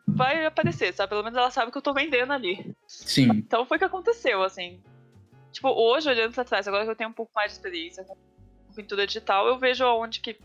[0.06, 1.10] vai aparecer, sabe?
[1.10, 2.74] Pelo menos ela sabe que eu tô vendendo ali.
[2.86, 3.28] Sim.
[3.30, 4.80] Então foi o que aconteceu, assim.
[5.52, 8.16] Tipo, hoje, olhando pra trás, agora que eu tenho um pouco mais de experiência com
[8.74, 10.38] pintura digital, eu vejo aonde que,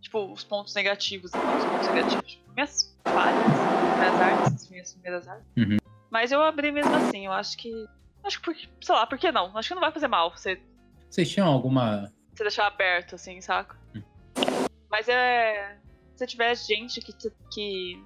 [0.00, 3.46] tipo, os pontos negativos, assim, os pontos negativos, tipo, minhas falhas,
[3.98, 5.46] minhas artes, as minhas primeiras artes.
[5.56, 5.76] Uhum.
[6.10, 7.86] Mas eu abri mesmo assim, eu acho que.
[8.24, 9.56] Acho que, sei lá, por que não?
[9.56, 10.60] Acho que não vai fazer mal você.
[11.08, 12.12] Vocês tinham alguma.
[12.34, 13.76] Você deixar aberto, assim, saca?
[13.94, 14.02] Uhum.
[14.90, 15.78] Mas é.
[16.16, 17.14] Se tiver gente que,
[17.50, 18.04] que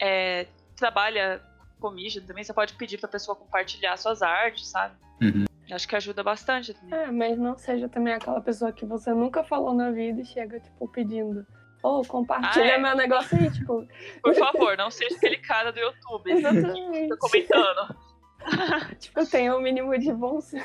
[0.00, 1.40] é, trabalha
[1.80, 4.94] com mídia também, você pode pedir pra pessoa compartilhar suas artes, sabe?
[5.20, 5.46] Uhum.
[5.70, 6.98] Acho que ajuda bastante também.
[6.98, 10.58] É, mas não seja também aquela pessoa que você nunca falou na vida e chega,
[10.60, 11.46] tipo, pedindo.
[11.82, 12.78] Ô, oh, compartilha ah, é.
[12.78, 13.86] meu negócio aí, tipo.
[14.22, 16.30] Por favor, não seja aquele cara do YouTube.
[16.32, 17.08] Exatamente.
[17.08, 17.96] Tá comentando.
[18.98, 20.60] tipo, tenha o um mínimo de bom Sim.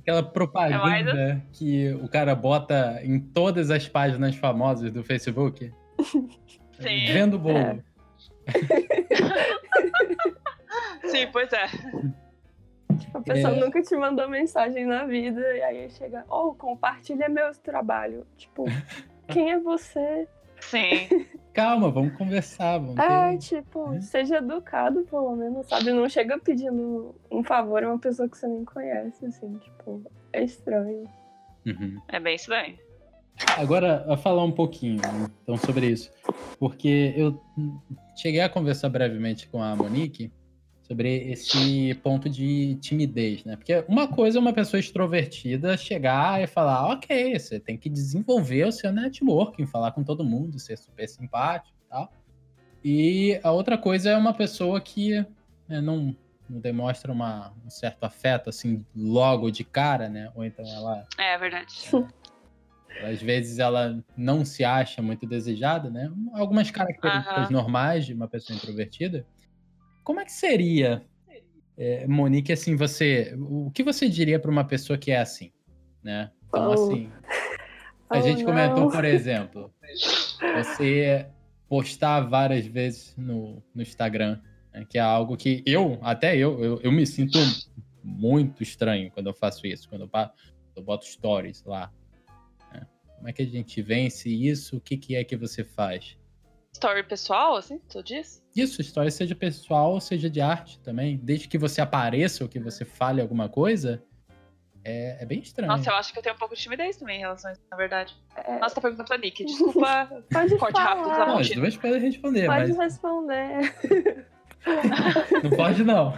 [0.00, 5.72] Aquela propaganda é que o cara bota em todas as páginas famosas do Facebook.
[6.80, 7.12] Sim.
[7.12, 7.58] Vendo bolo.
[7.58, 7.89] É.
[11.04, 11.66] Sim, pois é.
[12.98, 13.60] Tipo, a pessoa é...
[13.60, 18.26] nunca te mandou mensagem na vida, e aí chega, oh, compartilha meu trabalho.
[18.36, 18.64] Tipo,
[19.28, 20.28] quem é você?
[20.60, 21.26] Sim.
[21.52, 22.78] Calma, vamos conversar.
[22.78, 23.38] Vamos é, ter...
[23.38, 24.00] tipo, é.
[24.00, 25.92] seja educado, pelo menos, sabe?
[25.92, 30.44] Não chega pedindo um favor a uma pessoa que você nem conhece, assim, tipo, é
[30.44, 31.04] estranho.
[31.66, 32.00] Uhum.
[32.08, 32.78] É bem estranho.
[33.56, 35.00] Agora, a falar um pouquinho
[35.42, 36.10] então, sobre isso.
[36.58, 37.40] Porque eu
[38.20, 40.30] cheguei a conversar brevemente com a Monique
[40.82, 43.56] sobre esse ponto de timidez, né?
[43.56, 48.66] Porque uma coisa é uma pessoa extrovertida chegar e falar, ok, você tem que desenvolver
[48.66, 52.12] o seu networking, falar com todo mundo, ser super simpático e tal.
[52.84, 55.24] E a outra coisa é uma pessoa que
[55.68, 56.14] né, não,
[56.48, 60.30] não demonstra uma, um certo afeto, assim, logo de cara, né?
[60.34, 61.06] Ou então ela...
[61.16, 61.72] É, verdade.
[61.86, 62.19] É,
[63.02, 66.12] às vezes ela não se acha muito desejada, né?
[66.32, 69.26] Algumas características normais de uma pessoa introvertida.
[70.04, 71.02] Como é que seria,
[71.76, 73.34] é, Monique, assim, você.
[73.38, 75.52] O que você diria para uma pessoa que é assim?
[76.02, 76.30] Né?
[76.48, 76.72] Então, oh.
[76.72, 77.10] assim.
[78.08, 78.90] A oh, gente comentou, não.
[78.90, 79.72] por exemplo,
[80.56, 81.26] você
[81.68, 84.40] postar várias vezes no, no Instagram,
[84.74, 87.38] né, que é algo que eu, até eu, eu, eu, me sinto
[88.02, 90.10] muito estranho quando eu faço isso, quando eu,
[90.74, 91.92] eu boto stories lá.
[93.20, 94.78] Como é que a gente vence isso?
[94.78, 96.16] O que, que é que você faz?
[96.72, 98.42] Story pessoal, assim, tu diz?
[98.56, 101.18] Isso, história seja pessoal, seja de arte também.
[101.22, 104.02] Desde que você apareça ou que você fale alguma coisa,
[104.82, 105.70] é, é, bem estranho.
[105.70, 107.62] Nossa, eu acho que eu tenho um pouco de timidez também em relação a isso,
[107.70, 108.16] na verdade.
[108.34, 108.58] É...
[108.58, 109.44] Nossa, tá perguntando pra Nick.
[109.44, 112.78] Desculpa, pode corte rápido da Não, as duas podem responder, pode mas...
[112.78, 114.26] responder.
[115.42, 116.14] não pode, não.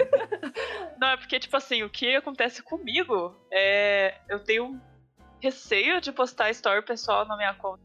[1.00, 4.16] não, é porque, tipo assim, o que acontece comigo é...
[4.28, 4.80] Eu tenho
[5.42, 7.82] receio de postar story pessoal na minha conta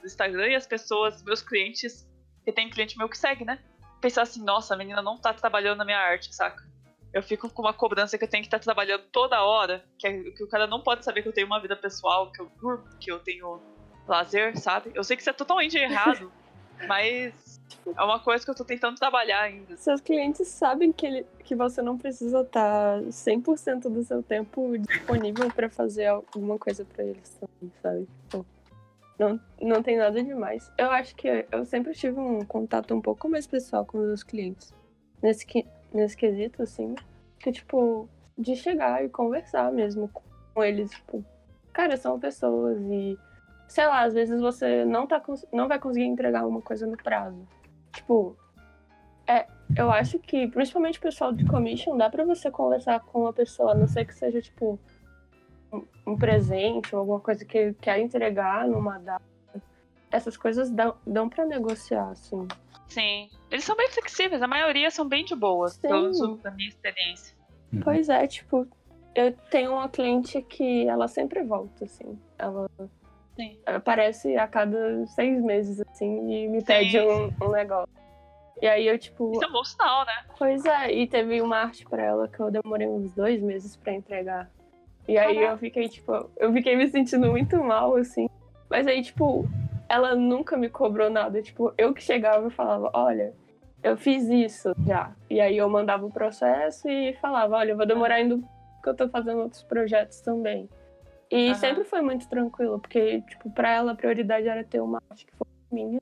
[0.00, 2.08] do Instagram e as pessoas, meus clientes,
[2.44, 3.58] que tem cliente meu que segue, né?
[4.00, 6.66] Pensar assim, nossa, a menina não tá trabalhando na minha arte, saca?
[7.12, 10.06] Eu fico com uma cobrança que eu tenho que estar tá trabalhando toda hora, que,
[10.06, 12.50] é, que o cara não pode saber que eu tenho uma vida pessoal, que eu
[12.60, 13.60] durmo, que eu tenho
[14.06, 14.92] lazer, sabe?
[14.94, 16.32] Eu sei que isso é totalmente errado,
[16.86, 17.60] mas
[17.96, 19.76] é uma coisa que eu tô tentando trabalhar ainda.
[19.76, 25.50] Seus clientes sabem que, ele, que você não precisa estar 100% do seu tempo disponível
[25.50, 28.08] para fazer alguma coisa para eles também, sabe?
[28.22, 28.46] Tipo,
[29.18, 30.70] não, não tem nada demais.
[30.78, 34.22] Eu acho que eu sempre tive um contato um pouco mais pessoal com os meus
[34.22, 34.72] clientes.
[35.20, 35.44] Nesse,
[35.92, 36.94] nesse quesito, assim.
[37.40, 40.08] Que, tipo, de chegar e conversar mesmo
[40.54, 40.90] com eles.
[40.90, 41.24] Tipo,
[41.72, 43.18] cara, são pessoas e.
[43.68, 47.46] Sei lá, às vezes você não, tá, não vai conseguir entregar uma coisa no prazo.
[47.92, 48.36] Tipo,
[49.26, 53.32] é, eu acho que, principalmente o pessoal de commission, dá pra você conversar com uma
[53.32, 54.80] pessoa, a não ser que seja, tipo,
[56.06, 59.22] um presente ou alguma coisa que ele quer entregar numa data.
[60.10, 62.48] Essas coisas dão, dão para negociar, assim.
[62.86, 63.28] Sim.
[63.50, 65.82] Eles são bem flexíveis, a maioria são bem de boas, Sim.
[65.82, 67.36] pelo da minha experiência.
[67.84, 68.66] Pois é, tipo,
[69.14, 72.18] eu tenho uma cliente que ela sempre volta, assim.
[72.38, 72.70] Ela
[73.38, 73.56] Sim.
[73.64, 77.88] aparece a cada seis meses, assim, e me pede um, um negócio.
[78.60, 79.30] E aí eu, tipo.
[79.32, 80.24] Isso é um bom sinal, né?
[80.36, 83.92] Pois é, e teve uma arte pra ela que eu demorei uns dois meses pra
[83.92, 84.50] entregar.
[85.06, 85.52] E aí Caraca.
[85.52, 88.28] eu fiquei, tipo, eu fiquei me sentindo muito mal, assim.
[88.68, 89.48] Mas aí, tipo,
[89.88, 91.40] ela nunca me cobrou nada.
[91.40, 93.32] Tipo, eu que chegava e falava, olha,
[93.82, 95.12] eu fiz isso já.
[95.30, 98.36] E aí eu mandava o processo e falava, olha, eu vou demorar ainda
[98.74, 100.68] porque eu tô fazendo outros projetos também.
[101.30, 101.54] E Aham.
[101.54, 105.32] sempre foi muito tranquilo, porque, tipo, pra ela a prioridade era ter uma arte que
[105.36, 106.00] fosse minha.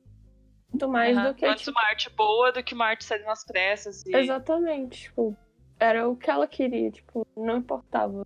[0.73, 1.29] Muito mais Aham.
[1.29, 4.05] do que, Antes tipo, uma arte boa do que uma arte saindo nas pressas.
[4.07, 4.17] E...
[4.17, 5.37] Exatamente, tipo,
[5.81, 8.25] era o que ela queria, tipo, não importava.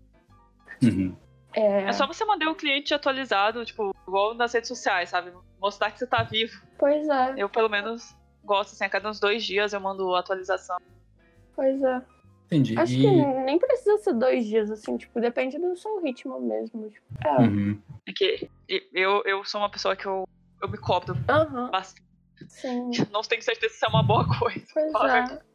[0.83, 1.17] Uhum.
[1.55, 5.33] É, É só você manter o cliente atualizado, tipo, igual nas redes sociais, sabe?
[5.61, 6.53] Mostrar que você tá vivo.
[6.79, 10.77] Pois é, Eu, pelo menos, gosto, assim, a cada uns dois dias eu mando atualização.
[11.55, 12.03] pois é.
[12.53, 12.77] Entendi.
[12.77, 13.07] Acho E- que
[13.45, 16.91] nem precisa ser dois dias, assim, tipo, depende do seu ritmo mesmo.
[16.91, 17.81] Tipo, é, Uhum.
[18.07, 18.51] É que
[18.93, 20.25] eu, eu sou uma pessoa que eu,
[20.61, 22.03] eu me cobro aham, bastante.
[22.49, 24.65] sim, Não tenho certeza se é uma boa coisa.
[24.77, 25.51] é.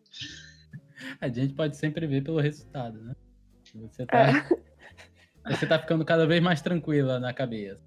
[1.19, 3.13] A gente pode sempre ver pelo resultado, né?
[3.73, 4.31] Você tá, É.
[5.53, 7.81] você tá ficando cada vez mais tranquila na cabeça.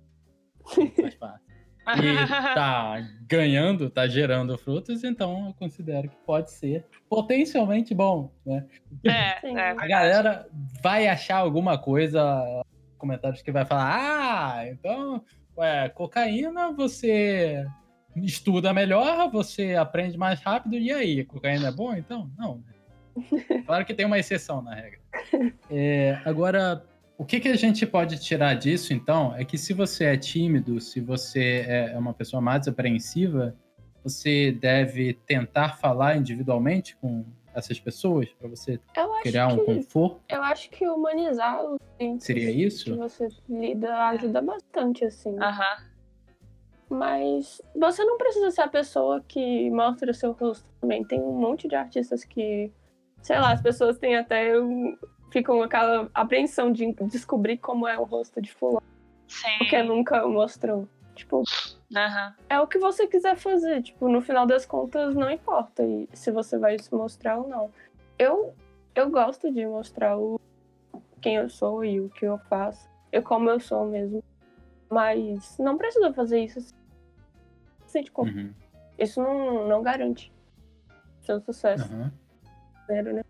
[1.00, 1.47] Faz parte.
[1.96, 8.66] E tá ganhando, tá gerando frutos, então eu considero que pode ser potencialmente bom, né?
[9.04, 9.70] É, é.
[9.70, 10.48] A galera
[10.82, 12.44] vai achar alguma coisa,
[12.98, 15.22] comentários que vai falar, ah, então,
[15.56, 17.64] ué, cocaína você
[18.16, 21.94] estuda melhor, você aprende mais rápido, e aí, cocaína é bom?
[21.94, 22.62] Então, não.
[23.66, 25.00] Claro que tem uma exceção na regra.
[25.70, 26.84] É, agora,
[27.18, 30.80] o que, que a gente pode tirar disso, então, é que se você é tímido,
[30.80, 33.56] se você é uma pessoa mais apreensiva,
[34.04, 39.64] você deve tentar falar individualmente com essas pessoas para você Eu acho criar um que,
[39.64, 40.20] conforto.
[40.28, 42.96] eu acho que humanizar os clientes Seria que isso?
[42.96, 45.36] você lida ajuda bastante, assim.
[45.40, 45.76] Aham.
[46.88, 51.04] Mas você não precisa ser a pessoa que mostra o seu rosto também.
[51.04, 52.72] Tem um monte de artistas que,
[53.22, 54.96] sei lá, as pessoas têm até um,
[55.30, 58.82] ficam com aquela apreensão de descobrir como é o rosto de fulano,
[59.26, 59.58] Sim.
[59.58, 60.88] porque nunca mostrou.
[61.14, 61.42] Tipo,
[61.94, 62.34] Aham.
[62.48, 63.82] é o que você quiser fazer.
[63.82, 67.72] Tipo, no final das contas, não importa se você vai se mostrar ou não.
[68.18, 68.54] Eu,
[68.94, 70.40] eu gosto de mostrar o,
[71.20, 72.88] quem eu sou e o que eu faço.
[73.10, 74.22] Eu como eu sou mesmo.
[74.90, 76.60] Mas não precisa fazer isso.
[76.60, 76.72] se
[77.86, 78.30] Sente como.
[78.30, 78.52] Uhum,
[78.98, 80.32] Isso não, não garante
[81.20, 81.84] seu sucesso.
[81.92, 82.12] aham.
[82.86, 83.22] Primeiro, né?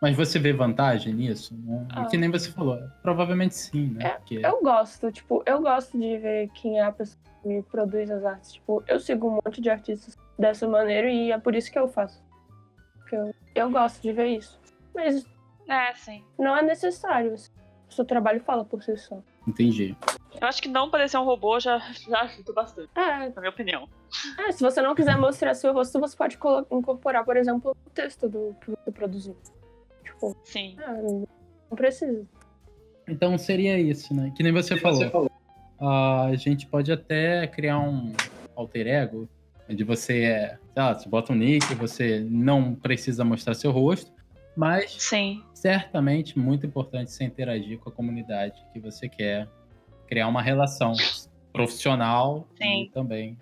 [0.00, 1.54] Mas você vê vantagem nisso?
[1.54, 2.06] Não- Ah.
[2.06, 2.78] Que nem você falou.
[3.02, 4.04] Provavelmente sim, né?
[4.06, 4.40] É, Porque...
[4.42, 8.24] Eu gosto, tipo, eu gosto de ver quem é a pessoa que me produz as
[8.24, 8.52] artes.
[8.54, 11.86] Tipo, eu sigo um monte de artistas dessa maneira e é por isso que eu
[11.86, 12.22] faço.
[12.98, 14.58] Porque eu, eu gosto de ver isso.
[14.94, 15.26] Mas
[15.68, 16.24] É, sim.
[16.38, 17.34] não é necessário.
[17.34, 19.20] O seu trabalho fala por si só.
[19.46, 19.96] Entendi.
[20.40, 23.88] Eu acho que não parecer um robô já, já ajuda bastante, É, na minha opinião.
[24.38, 26.38] é, se você não quiser mostrar seu rosto, você pode
[26.70, 29.36] incorporar, por exemplo, o texto do que você produziu.
[30.20, 30.76] Tipo, Sim.
[30.84, 32.26] ah, não precisa.
[33.08, 34.30] Então seria isso, né?
[34.36, 35.30] Que nem você falou.
[35.80, 38.12] Ah, a gente pode até criar um
[38.54, 39.26] alter ego,
[39.68, 44.12] onde você é, sei lá, você bota um nick, você não precisa mostrar seu rosto,
[44.54, 45.42] mas Sim.
[45.54, 49.48] certamente muito importante você interagir com a comunidade que você quer
[50.06, 50.92] criar uma relação
[51.52, 52.82] profissional Sim.
[52.82, 53.38] e também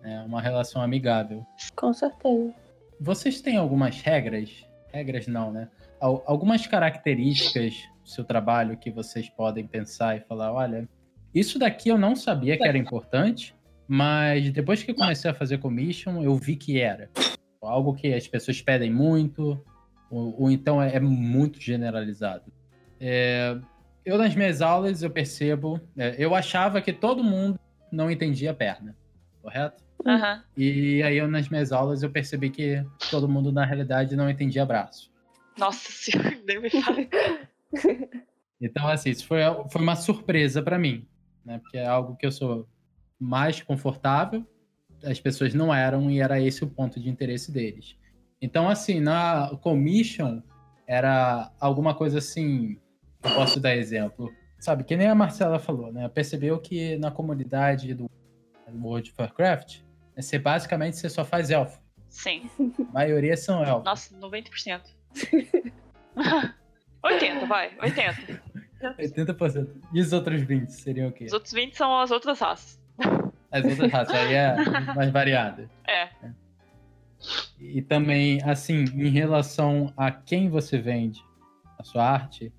[0.00, 1.44] né, uma relação amigável.
[1.74, 2.54] Com certeza.
[3.00, 4.64] Vocês têm algumas regras?
[4.92, 5.68] Regras não, né?
[6.00, 10.88] Al- Algumas características do seu trabalho que vocês podem pensar e falar, olha,
[11.34, 13.54] isso daqui eu não sabia que era importante,
[13.86, 17.10] mas depois que comecei a fazer commission, eu vi que era.
[17.60, 19.62] Algo que as pessoas pedem muito,
[20.10, 22.52] ou, ou então é, é muito generalizado.
[23.00, 23.56] É,
[24.04, 25.80] eu, nas minhas aulas, eu percebo...
[25.96, 27.58] é, eu achava que todo mundo
[27.90, 28.96] não entendia perna,
[29.42, 29.82] correto?
[30.06, 30.42] Aham.
[30.56, 34.64] E aí, eu, nas minhas aulas, eu percebi que todo mundo, na realidade, não entendia
[34.64, 35.10] braço.
[35.58, 36.96] Nossa senhora, nem me fala.
[38.60, 39.38] Então, assim, isso foi,
[39.70, 41.06] foi uma surpresa para mim,
[41.44, 41.58] né?
[41.58, 42.68] Porque é algo que eu sou
[43.16, 44.44] mais confortável,
[45.04, 47.96] as pessoas não eram, e era esse o ponto de interesse deles.
[48.42, 50.42] Então, assim, na commission,
[50.88, 52.78] era alguma coisa assim,
[53.22, 54.84] eu posso dar exemplo, sabe?
[54.84, 56.08] Que nem a Marcela falou, né?
[56.08, 58.10] Percebeu que na comunidade do
[58.74, 59.82] World of Warcraft,
[60.16, 61.80] né, você basicamente você só faz elfo.
[62.08, 62.50] Sim.
[62.88, 63.84] A maioria são elfos.
[63.84, 64.97] Nossa, 90%.
[67.02, 67.72] 80, vai.
[67.80, 68.42] 80.
[68.98, 69.68] 80%.
[69.92, 71.24] E os outros 20 seriam o quê?
[71.24, 72.80] Os outros 20 são as outras raças.
[73.50, 74.56] As outras raças, aí é
[74.94, 75.68] mais variada.
[75.86, 76.08] É.
[77.58, 81.24] E também, assim, em relação a quem você vende
[81.78, 82.52] a sua arte,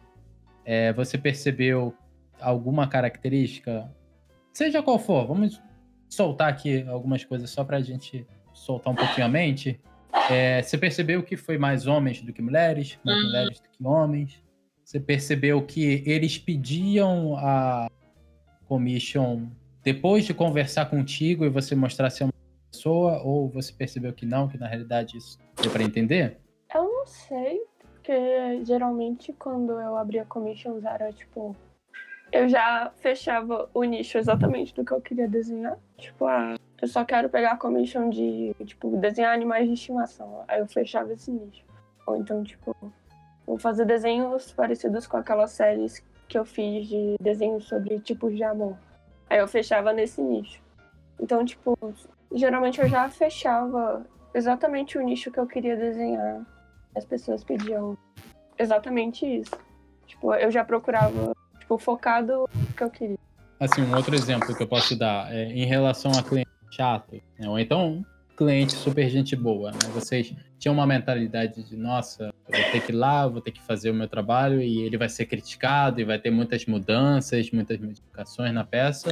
[0.66, 1.96] é, você percebeu
[2.40, 3.90] alguma característica,
[4.52, 5.62] seja qual for, vamos
[6.10, 9.80] soltar aqui algumas coisas só para a gente soltar um pouquinho a mente.
[10.32, 13.26] É, você percebeu que foi mais homens do que mulheres, mais uhum.
[13.26, 14.42] mulheres do que homens?
[14.84, 17.90] Você percebeu que eles pediam a
[18.68, 19.48] commission
[19.84, 22.34] depois de conversar contigo e você mostrar ser uma
[22.72, 26.38] pessoa, ou você percebeu que não, que na realidade isso deu para entender?
[26.74, 31.56] Eu não sei, porque geralmente quando eu abria commissions era tipo.
[32.32, 35.78] Eu já fechava o nicho exatamente do que eu queria desenhar.
[35.98, 40.44] Tipo, ah, eu só quero pegar a commission de, tipo, desenhar animais de estimação.
[40.48, 41.64] Aí eu fechava esse nicho.
[42.06, 42.76] Ou então, tipo,
[43.46, 48.44] vou fazer desenhos parecidos com aquelas séries que eu fiz de desenhos sobre tipos de
[48.44, 48.78] amor.
[49.30, 50.62] Aí eu fechava nesse nicho.
[51.20, 51.78] Então, tipo,
[52.32, 56.46] geralmente eu já fechava exatamente o nicho que eu queria desenhar.
[56.96, 57.98] As pessoas pediam
[58.58, 59.58] exatamente isso.
[60.06, 61.36] Tipo, eu já procurava,
[61.70, 63.18] tipo, focado no que eu queria.
[63.60, 67.48] Assim, um outro exemplo que eu posso dar é em relação a cliente chato, né?
[67.48, 68.04] ou então
[68.36, 69.80] cliente super gente boa, né?
[69.94, 73.62] Vocês tinham uma mentalidade de, nossa, eu vou ter que ir lá, vou ter que
[73.62, 77.78] fazer o meu trabalho e ele vai ser criticado e vai ter muitas mudanças, muitas
[77.78, 79.12] modificações na peça.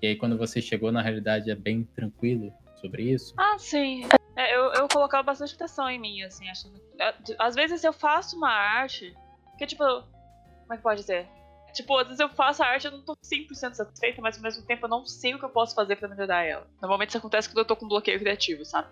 [0.00, 3.34] E aí quando você chegou, na realidade, é bem tranquilo sobre isso?
[3.36, 4.04] Ah, sim.
[4.36, 6.80] É, eu, eu colocava bastante atenção em mim, assim, achando.
[7.00, 9.12] É, às vezes eu faço uma arte
[9.58, 11.26] que, tipo, como é que pode dizer?
[11.72, 14.42] Tipo, às vezes eu faço a arte e eu não tô 100% satisfeita, mas ao
[14.42, 16.66] mesmo tempo eu não sei o que eu posso fazer pra melhorar ela.
[16.80, 18.88] Normalmente isso acontece quando eu tô com bloqueio criativo, sabe?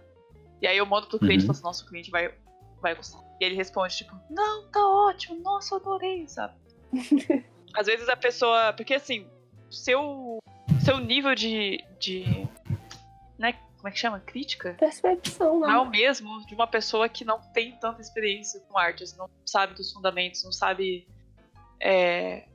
[0.60, 1.44] E aí eu mando pro cliente uhum.
[1.44, 2.34] e falo assim, nossa, o cliente vai,
[2.80, 3.20] vai gostar.
[3.40, 6.54] E ele responde, tipo, não, tá ótimo, nossa, adorei, sabe?
[7.74, 8.72] às vezes a pessoa.
[8.72, 9.28] Porque assim,
[9.70, 10.38] seu,
[10.84, 11.84] seu nível de.
[11.98, 12.48] de
[13.38, 14.20] né, como é que chama?
[14.20, 14.74] Crítica?
[14.78, 15.68] Percepção, não.
[15.68, 19.28] Não é o mesmo de uma pessoa que não tem tanta experiência com artes, não
[19.46, 21.06] sabe dos fundamentos, não sabe.
[21.80, 22.48] É,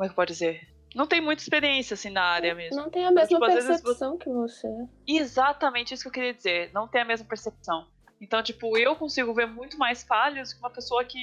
[0.00, 0.66] como é que pode dizer?
[0.94, 2.74] Não tem muita experiência, assim, na área mesmo.
[2.74, 4.24] Não tem a mesma tipo, percepção você...
[4.24, 4.68] que você.
[5.06, 6.70] Exatamente isso que eu queria dizer.
[6.72, 7.86] Não tem a mesma percepção.
[8.18, 11.18] Então, tipo, eu consigo ver muito mais falhas que uma pessoa que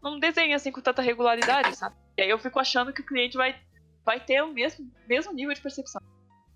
[0.00, 1.96] não desenha, assim, com tanta regularidade, sabe?
[2.16, 3.60] E aí eu fico achando que o cliente vai,
[4.04, 6.00] vai ter o mesmo, mesmo nível de percepção.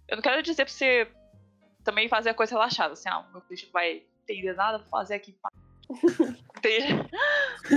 [0.06, 1.08] Eu não quero dizer pra você
[1.82, 5.16] também fazer a coisa relaxada, assim, ah, meu cliente não vai entender nada, vou fazer
[5.16, 5.36] aqui.
[6.56, 7.10] Entende?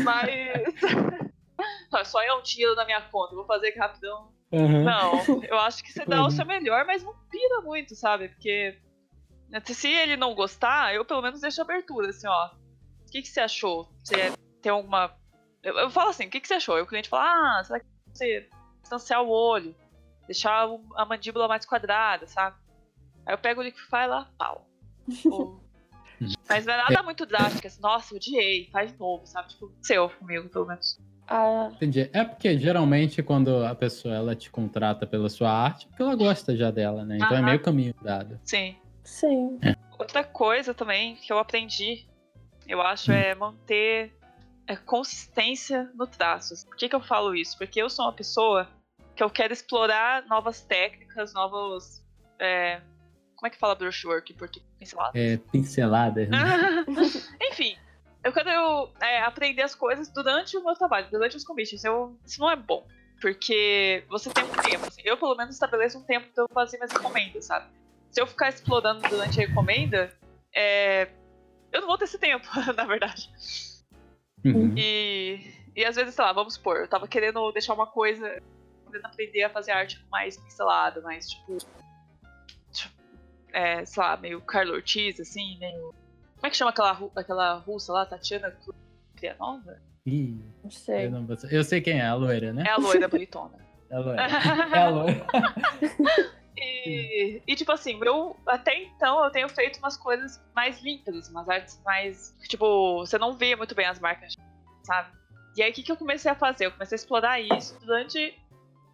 [0.04, 0.28] Mas...
[2.06, 4.32] Só é um tiro na minha conta, vou fazer aqui rapidão.
[4.52, 4.84] Uhum.
[4.84, 6.28] Não, eu acho que você dá uhum.
[6.28, 8.30] o seu melhor, mas não pira muito, sabe?
[8.30, 8.80] Porque
[9.66, 12.52] se ele não gostar, eu pelo menos deixo abertura, assim, ó.
[13.06, 13.90] O que, que você achou?
[14.04, 15.16] Você tem alguma.
[15.64, 16.76] Eu, eu falo assim, o que, que você achou?
[16.76, 18.50] Aí o cliente fala, ah, será que você
[18.82, 19.76] distanciar o olho?
[20.26, 22.58] Deixar a mandíbula mais quadrada, sabe?
[23.26, 24.68] Aí eu pego o Liquify lá, pau.
[26.50, 29.50] Mas não é nada muito drástico, assim, nossa, eu odiei, faz novo, sabe?
[29.50, 31.00] Tipo, seu comigo, pelo menos.
[31.28, 31.70] Ah.
[31.74, 32.10] Entendi.
[32.14, 36.56] É porque geralmente quando a pessoa ela te contrata pela sua arte, porque ela gosta
[36.56, 37.18] já dela, né?
[37.18, 38.40] Então é meio caminho dado.
[38.44, 38.76] Sim.
[39.04, 39.60] Sim.
[39.62, 39.76] É.
[39.98, 42.06] Outra coisa também que eu aprendi,
[42.68, 43.16] eu acho, hum.
[43.16, 44.18] é manter
[44.86, 46.54] consistência no traço.
[46.68, 47.58] Por que, que eu falo isso?
[47.58, 48.68] Porque eu sou uma pessoa
[49.16, 52.04] que eu quero explorar novas técnicas, novos.
[52.40, 52.82] É,
[53.36, 54.68] como é que fala brushwork em português?
[54.78, 55.16] Pinceladas?
[55.16, 56.30] É, pinceladas.
[56.30, 56.38] Né?
[57.50, 57.78] Enfim,
[58.28, 61.84] eu quero é, aprender as coisas durante o meu trabalho, durante os commissions.
[61.86, 62.86] Eu, isso não é bom.
[63.22, 64.86] Porque você tem um tempo.
[64.86, 67.68] Assim, eu, pelo menos, estabeleço um tempo pra eu fazer minhas encomendas, sabe?
[68.12, 70.14] Se eu ficar explorando durante a encomenda,
[70.54, 71.08] é,
[71.72, 73.32] eu não vou ter esse tempo, na verdade.
[74.44, 74.76] Uhum.
[74.78, 75.40] E,
[75.74, 78.44] e às vezes, sei lá, vamos supor, eu tava querendo deixar uma coisa,
[78.86, 81.58] querendo aprender a fazer arte mais pincelada, mais tipo.
[82.74, 82.94] tipo
[83.54, 85.96] é, sei lá, meio Carlo Ortiz, assim, meio
[86.38, 88.56] como é que chama aquela, aquela russa lá, Tatiana
[89.16, 89.82] Krianova?
[90.06, 91.08] Ih, não sei.
[91.08, 92.64] Eu, não eu, sei quem é, a loira, né?
[92.66, 93.58] É a loira bonitona.
[93.90, 94.22] é a loira.
[94.22, 95.28] É a loira.
[96.56, 101.50] e, e, tipo assim, eu até então eu tenho feito umas coisas mais limpas, umas
[101.50, 102.36] artes mais.
[102.48, 104.36] Tipo, você não vê muito bem as marcas,
[104.84, 105.10] sabe?
[105.58, 106.68] E aí o que, que eu comecei a fazer?
[106.68, 108.34] Eu comecei a explorar isso durante.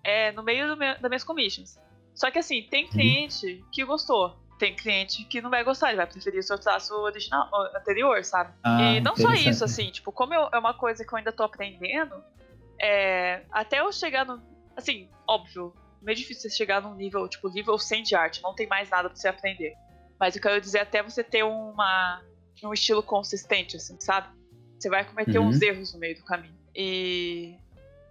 [0.06, 1.78] É, no meio do meu, das minhas commissions.
[2.16, 2.92] Só que assim, tem uhum.
[2.92, 6.96] cliente que gostou tem cliente que não vai gostar, ele vai preferir o seu traço
[6.96, 8.54] original, anterior, sabe?
[8.64, 11.34] Ah, e não só isso, assim, tipo, como eu, é uma coisa que eu ainda
[11.34, 12.24] tô aprendendo,
[12.80, 14.42] é, até eu chegar no.
[14.74, 18.66] Assim, óbvio, meio difícil você chegar num nível, tipo, nível 100 de arte, não tem
[18.66, 19.74] mais nada pra você aprender.
[20.18, 22.22] Mas eu quero dizer, até você ter uma,
[22.64, 24.30] um estilo consistente, assim, sabe?
[24.80, 25.48] Você vai cometer uhum.
[25.48, 26.58] uns erros no meio do caminho.
[26.74, 27.58] E.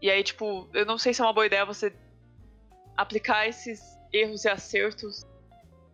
[0.03, 1.95] E aí, tipo, eu não sei se é uma boa ideia você
[2.95, 3.81] aplicar esses
[4.13, 5.25] erros e acertos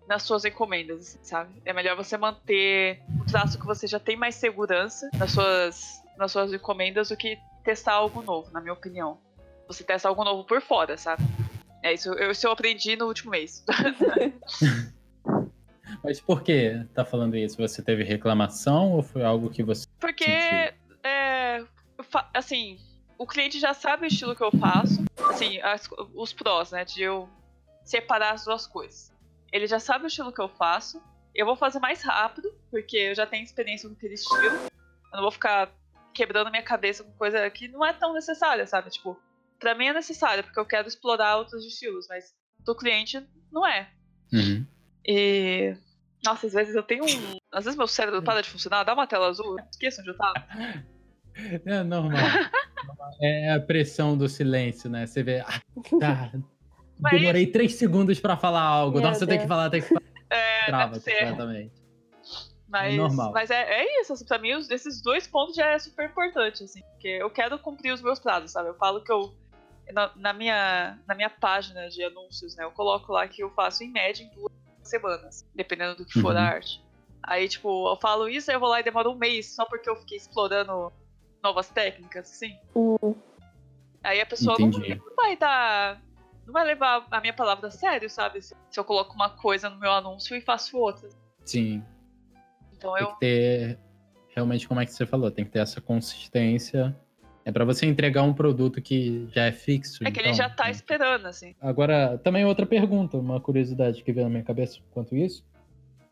[0.08, 1.50] nas suas encomendas, assim, sabe?
[1.66, 6.32] É melhor você manter o traço que você já tem mais segurança nas suas, nas
[6.32, 9.18] suas encomendas do que testar algo novo, na minha opinião.
[9.66, 11.22] você testa algo novo por fora, sabe?
[11.82, 13.62] É isso, eu, isso eu aprendi no último mês.
[16.02, 17.58] Mas por que tá falando isso?
[17.58, 19.86] Você teve reclamação ou foi algo que você.
[20.00, 20.32] Porque,
[21.02, 21.62] é,
[22.32, 22.78] assim,
[23.18, 27.02] o cliente já sabe o estilo que eu faço, assim, as, os prós, né, de
[27.02, 27.28] eu
[27.84, 29.12] separar as duas coisas.
[29.52, 31.02] Ele já sabe o estilo que eu faço,
[31.34, 34.44] eu vou fazer mais rápido, porque eu já tenho experiência com aquele estilo.
[34.44, 34.70] Eu
[35.12, 35.72] não vou ficar
[36.12, 38.90] quebrando minha cabeça com coisa que não é tão necessária, sabe?
[38.90, 39.16] Tipo,
[39.58, 42.34] pra mim é necessário, porque eu quero explorar outros estilos, mas
[42.64, 43.88] do cliente não é.
[44.32, 44.66] Uhum.
[45.06, 45.76] E.
[46.24, 47.38] Nossa, às vezes eu tenho um.
[47.52, 50.34] Às vezes meu cérebro para de funcionar, dá uma tela azul, esqueça onde eu tava.
[51.64, 52.18] É normal.
[53.22, 55.06] é a pressão do silêncio, né?
[55.06, 55.38] Você vê.
[55.38, 55.60] Ah,
[56.00, 56.32] tá.
[56.98, 58.98] Demorei três segundos pra falar algo.
[58.98, 60.02] Meu Nossa, eu tenho que falar, tenho que falar.
[60.30, 61.72] É, Trava completamente.
[62.68, 63.32] Mas, é normal.
[63.32, 66.82] Mas é, é isso, assim, pra mim, esses dois pontos já é super importante, assim,
[66.82, 68.68] porque eu quero cumprir os meus prazos, sabe?
[68.68, 69.34] Eu falo que eu.
[69.90, 72.64] Na, na, minha, na minha página de anúncios, né?
[72.64, 76.34] Eu coloco lá que eu faço em média em duas semanas, dependendo do que for
[76.34, 76.38] uhum.
[76.38, 76.84] a arte.
[77.22, 79.88] Aí, tipo, eu falo isso, aí eu vou lá e demora um mês só porque
[79.88, 80.92] eu fiquei explorando
[81.42, 82.58] novas técnicas, assim.
[82.74, 83.14] Uhum.
[84.02, 86.02] Aí a pessoa não, não, vai dar.
[86.48, 88.40] Não vai levar a minha palavra a sério, sabe?
[88.40, 91.06] Se, eu coloco uma coisa no meu anúncio e faço outra.
[91.44, 91.84] Sim.
[92.72, 93.12] Então tem eu.
[93.12, 93.78] que ter.
[94.34, 96.96] Realmente, como é que você falou, tem que ter essa consistência.
[97.44, 100.02] É para você entregar um produto que já é fixo.
[100.02, 101.54] É que então, ele já tá esperando, assim.
[101.60, 105.44] Agora, também outra pergunta, uma curiosidade que veio na minha cabeça quanto isso.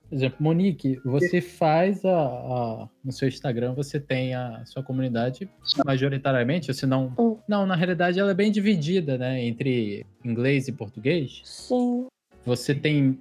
[0.08, 5.50] Por exemplo, Monique, você faz a, a, no seu Instagram, você tem a sua comunidade
[5.84, 7.36] majoritariamente, ou se não, Hum.
[7.48, 11.40] não, na realidade ela é bem dividida, né, entre inglês e português.
[11.44, 12.06] Sim.
[12.44, 13.18] Você tem,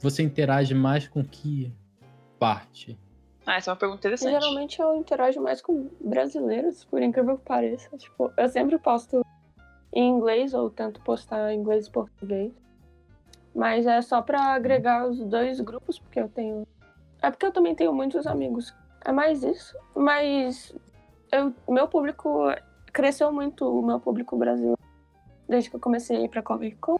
[0.00, 1.72] você interage mais com que
[2.38, 2.98] parte?
[3.46, 4.32] Ah, essa é uma pergunta interessante.
[4.32, 7.96] Geralmente eu interajo mais com brasileiros, por incrível que pareça.
[7.96, 9.24] Tipo, eu sempre posto
[9.94, 12.52] em inglês ou tento postar em inglês e português.
[13.54, 16.66] Mas é só pra agregar os dois grupos, porque eu tenho.
[17.22, 18.74] É porque eu também tenho muitos amigos.
[19.04, 19.76] É mais isso.
[19.94, 20.74] Mas
[21.30, 22.46] eu, meu público
[22.92, 24.78] cresceu muito, o meu público brasileiro,
[25.48, 26.96] desde que eu comecei a ir pra Comic Con.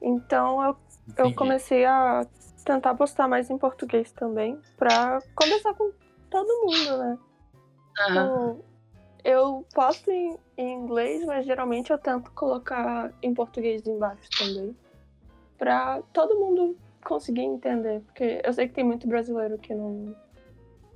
[0.00, 0.76] Então eu,
[1.16, 2.26] eu comecei a
[2.64, 5.92] tentar postar mais em português também, pra conversar com
[6.30, 7.18] todo mundo, né?
[8.00, 8.54] Aham.
[8.54, 8.64] Tipo,
[9.24, 14.76] eu posto em, em inglês, mas geralmente eu tento colocar em português embaixo também.
[15.62, 18.00] Pra todo mundo conseguir entender.
[18.00, 20.12] Porque eu sei que tem muito brasileiro que não,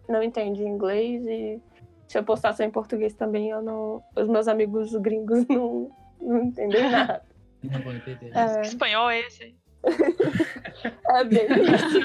[0.08, 1.62] não entende inglês e
[2.08, 4.02] se eu postar só em português também, eu não.
[4.16, 5.88] Os meus amigos gringos não,
[6.20, 7.22] não entendem nada.
[7.62, 8.32] Não vou entender.
[8.36, 9.54] É, Que espanhol é esse aí?
[11.10, 12.00] é bem isso.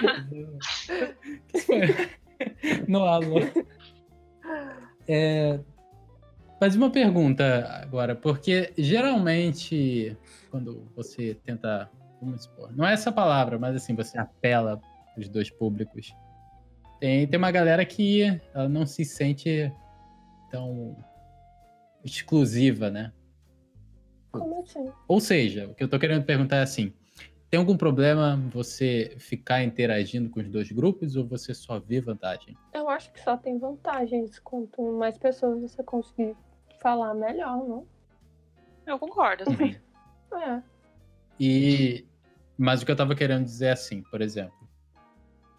[2.88, 3.40] no alô.
[5.08, 5.60] É,
[6.60, 10.16] mas uma pergunta agora, porque geralmente
[10.52, 11.90] quando você tenta,
[12.22, 14.80] vamos supor, não é essa palavra, mas assim, você apela
[15.18, 16.16] os dois públicos.
[17.00, 19.74] Tem, tem uma galera que ela não se sente
[20.50, 20.96] tão
[22.04, 23.12] exclusiva, né?
[24.32, 24.92] Como assim?
[25.08, 26.94] Ou seja, o que eu tô querendo perguntar é assim:
[27.50, 32.56] tem algum problema você ficar interagindo com os dois grupos ou você só vê vantagem?
[32.74, 34.40] Eu acho que só tem vantagens.
[34.40, 36.36] Quanto mais pessoas você conseguir
[36.80, 37.86] falar, melhor, não?
[38.86, 39.78] Eu concordo também.
[40.34, 40.62] É.
[41.38, 42.06] E
[42.62, 44.56] mas o que eu tava querendo dizer é assim, por exemplo,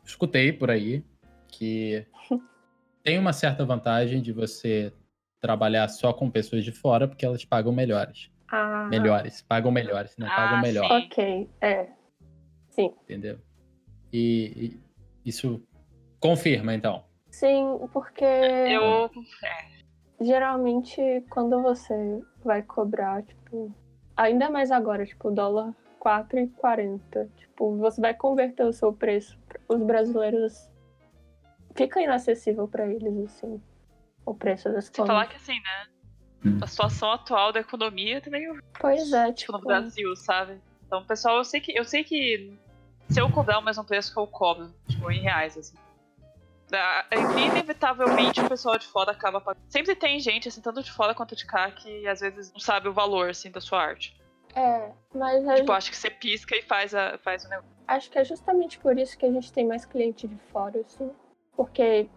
[0.05, 1.05] escutei por aí
[1.49, 2.07] que
[3.03, 4.93] tem uma certa vantagem de você
[5.41, 8.31] trabalhar só com pessoas de fora porque elas pagam melhores.
[8.49, 11.07] Ah, Melhores, pagam melhores, não Ah, pagam melhor, sim.
[11.07, 11.89] Ok, é.
[12.71, 12.95] Sim.
[13.03, 13.39] entendeu?
[14.13, 14.79] E,
[15.25, 15.61] e isso
[16.21, 17.05] confirma então.
[17.31, 19.11] Sim, porque Eu.
[19.43, 21.01] É, geralmente
[21.31, 23.75] quando você vai cobrar, tipo,
[24.17, 27.29] ainda mais agora, tipo, dólar 4,40.
[27.37, 29.39] Tipo, você vai converter o seu preço.
[29.69, 30.69] Os brasileiros
[31.77, 33.63] fica inacessível pra eles, assim.
[34.27, 35.07] O preço das coisas.
[35.07, 36.57] falar que assim, né?
[36.61, 38.43] A situação atual da economia também
[38.81, 40.61] Pois é, tipo, no Brasil, sabe?
[40.87, 42.57] Então, pessoal, eu sei que eu sei que
[43.09, 45.77] se eu cobrar o mesmo preço que eu cobro, tipo, em reais, assim.
[46.69, 47.05] da-
[47.37, 49.63] Inevitavelmente o pessoal de fora acaba pagando.
[49.69, 52.89] Sempre tem gente, assim, tanto de fora quanto de cá, que às vezes não sabe
[52.89, 54.17] o valor, assim, da sua arte.
[54.55, 57.71] É, mas a Tipo, acho que você pisca e faz, a, faz o negócio.
[57.89, 61.11] Acho que é justamente por isso que a gente tem mais cliente de fora, assim.
[61.57, 62.09] Porque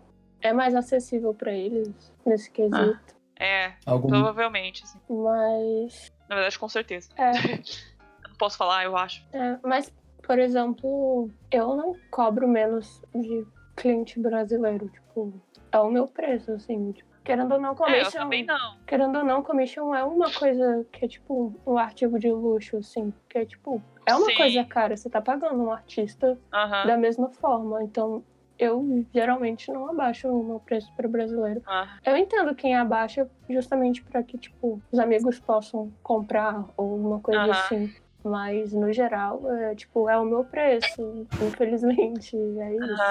[0.41, 1.89] é mais acessível pra eles
[2.25, 3.15] nesse quesito.
[3.38, 4.99] É, Algum provavelmente, assim.
[5.09, 6.11] Mas.
[6.29, 7.09] Na verdade, com certeza.
[7.17, 7.31] É,
[8.27, 9.25] não posso falar, eu acho.
[9.33, 9.91] é, mas,
[10.23, 14.88] por exemplo, eu não cobro menos de cliente brasileiro.
[14.89, 15.33] Tipo,
[15.71, 16.91] é o meu preço, assim.
[16.91, 17.97] Tipo, Querendo ou não, commission.
[17.97, 18.78] É, eu também não.
[18.86, 23.11] Querendo ou não, commission é uma coisa que é tipo um artigo de luxo, assim.
[23.28, 23.82] Que é tipo.
[24.05, 24.36] É uma Sim.
[24.36, 27.82] coisa cara, você tá pagando um artista da mesma forma.
[27.82, 28.23] Então,
[28.59, 31.63] eu geralmente não abaixo o meu preço para o brasileiro.
[31.65, 31.97] Ah.
[32.05, 37.51] Eu entendo quem abaixa justamente para que, tipo, os amigos possam comprar ou uma coisa
[37.51, 37.91] assim.
[38.23, 41.28] Mas, no geral, é, tipo, é o meu preço.
[41.41, 43.03] Infelizmente, é isso.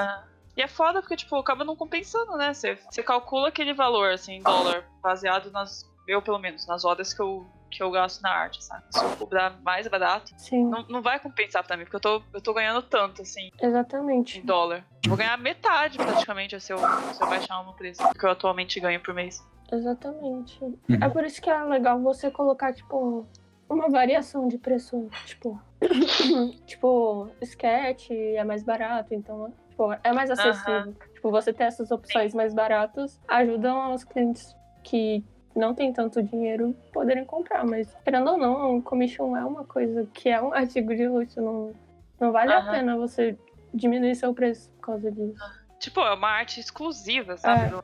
[0.57, 2.55] E é foda porque, tipo, acaba não compensando, né?
[2.55, 5.91] Você, você calcula aquele valor, assim, em dólar, baseado nas.
[6.07, 8.85] Eu, pelo menos, nas horas que eu, que eu gasto na arte, sabe?
[8.91, 10.65] Se eu cobrar mais barato, Sim.
[10.67, 13.51] Não, não vai compensar pra mim, porque eu tô, eu tô ganhando tanto, assim.
[13.61, 14.39] Exatamente.
[14.39, 14.85] Em dólar.
[15.07, 18.79] Vou ganhar metade, praticamente, se eu, se eu baixar o meu preço que eu atualmente
[18.79, 19.45] ganho por mês.
[19.73, 20.63] Exatamente.
[20.63, 20.77] Uhum.
[21.01, 23.27] É por isso que é legal você colocar, tipo,
[23.69, 25.09] uma variação de preço.
[25.27, 25.61] Tipo,
[26.67, 30.87] tipo, sketch é mais barato, então Tipo, é mais acessível.
[30.87, 30.95] Uhum.
[31.15, 32.37] Tipo, você ter essas opções Sim.
[32.37, 34.55] mais baratas ajudam os clientes
[34.85, 37.65] que não têm tanto dinheiro poderem comprar.
[37.65, 41.41] Mas, querendo ou não, um commission é uma coisa que é um artigo de luxo.
[41.41, 41.75] Não,
[42.21, 42.59] não vale uhum.
[42.61, 43.37] a pena você
[43.73, 45.43] diminuir seu preço por causa disso.
[45.81, 47.75] Tipo, é uma arte exclusiva, sabe?
[47.75, 47.83] É.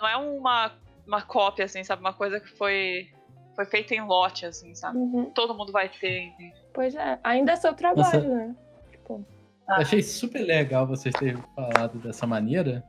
[0.00, 0.72] Não é uma,
[1.04, 2.00] uma cópia, assim, sabe?
[2.00, 3.08] Uma coisa que foi,
[3.56, 4.98] foi feita em lote, assim, sabe?
[4.98, 5.30] Uhum.
[5.30, 6.54] Todo mundo vai ter, entende?
[6.72, 7.18] Pois é.
[7.24, 8.46] Ainda é seu trabalho, Nossa.
[8.46, 8.56] né?
[8.92, 9.26] Tipo...
[9.68, 12.82] Eu achei super legal vocês terem falado dessa maneira,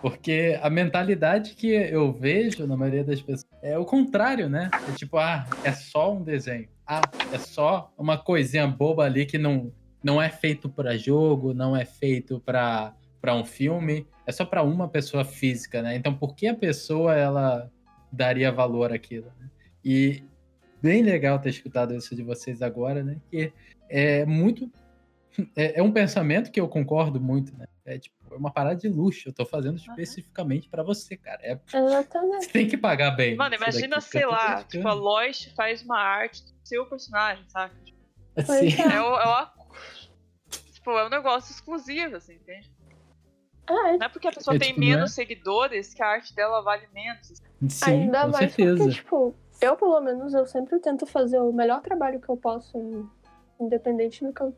[0.00, 4.70] porque a mentalidade que eu vejo na maioria das pessoas é o contrário, né?
[4.88, 6.66] É tipo, ah, é só um desenho.
[6.86, 9.70] Ah, é só uma coisinha boba ali que não,
[10.02, 12.94] não é feito para jogo, não é feito para
[13.34, 15.94] um filme, é só para uma pessoa física, né?
[15.94, 17.70] Então, por que a pessoa ela
[18.10, 19.30] daria valor àquilo?
[19.38, 19.50] Né?
[19.84, 20.22] E
[20.82, 23.18] bem legal ter escutado isso de vocês agora, né?
[23.30, 23.52] Que
[23.90, 24.70] é muito
[25.56, 27.66] é, é, um pensamento que eu concordo muito, né?
[27.84, 29.28] É tipo, é uma parada de luxo.
[29.28, 31.40] Eu tô fazendo especificamente para você, cara.
[31.42, 32.46] É, Exatamente.
[32.46, 33.36] Você tem que pagar bem.
[33.36, 37.74] Mano, imagina, sei lá, tipo, a Lois faz uma arte do seu personagem, sabe?
[38.36, 38.74] Assim.
[38.80, 39.52] É, o, é, uma,
[40.72, 42.72] tipo, é um negócio exclusivo, assim, entende?
[43.66, 43.96] Ah, é.
[43.96, 45.14] Não é porque a pessoa é, tem tipo, menos é...
[45.14, 47.42] seguidores que a arte dela vale menos.
[47.68, 48.76] Sim, Ainda com mais certeza.
[48.76, 53.08] porque, tipo, eu, pelo menos, eu sempre tento fazer o melhor trabalho que eu posso,
[53.58, 54.54] independente do que eu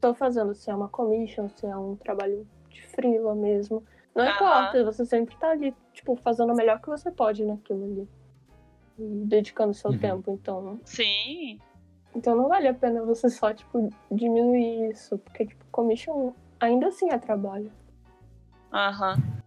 [0.00, 3.84] tô fazendo, se é uma commission, se é um trabalho de freela mesmo.
[4.14, 8.08] Não importa, você sempre tá ali, tipo, fazendo o melhor que você pode naquilo ali.
[8.98, 9.98] Dedicando seu uhum.
[9.98, 10.80] tempo, então.
[10.84, 11.58] Sim.
[12.14, 15.16] Então não vale a pena você só, tipo, diminuir isso.
[15.18, 17.70] Porque, tipo, commission ainda assim é trabalho.
[18.72, 19.14] Aham.
[19.14, 19.40] Uhum.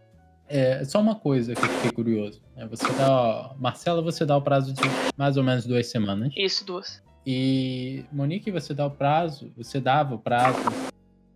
[0.46, 2.42] É só uma coisa que eu fiquei curioso.
[2.54, 2.66] Né?
[2.66, 3.54] Você dá.
[3.58, 4.82] Marcela, você dá o prazo de
[5.16, 6.32] mais ou menos duas semanas.
[6.36, 7.02] Isso, duas.
[7.26, 10.58] E, Monique, você dá o prazo, você dava o prazo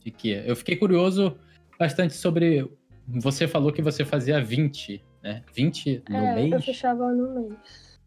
[0.04, 0.42] de quê?
[0.44, 1.38] Eu fiquei curioso
[1.78, 2.70] bastante sobre.
[3.06, 5.42] Você falou que você fazia 20, né?
[5.54, 6.52] 20 no é, mês?
[6.52, 8.00] Eu fechava no mês.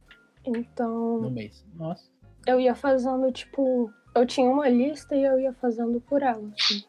[0.46, 1.22] Então.
[1.22, 1.66] No mês.
[1.74, 2.10] Nossa.
[2.46, 3.92] Eu ia fazendo, tipo.
[4.14, 6.84] Eu tinha uma lista e eu ia fazendo por ela, assim.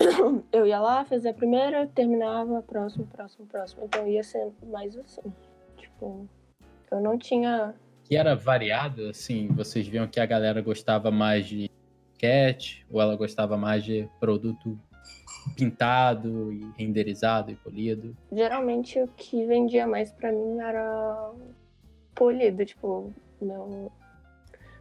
[0.50, 3.84] Eu ia lá, fazia a primeira, terminava, próximo, próximo, próximo.
[3.84, 5.32] Então ia ser mais assim.
[5.76, 6.28] Tipo,
[6.90, 7.74] eu não tinha
[8.12, 11.70] que era variado, assim, vocês viam que a galera gostava mais de
[12.12, 14.78] sketch, ou ela gostava mais de produto
[15.56, 18.14] pintado e renderizado e polido?
[18.30, 21.32] Geralmente o que vendia mais para mim era
[22.14, 23.10] polido, tipo,
[23.40, 23.90] meu,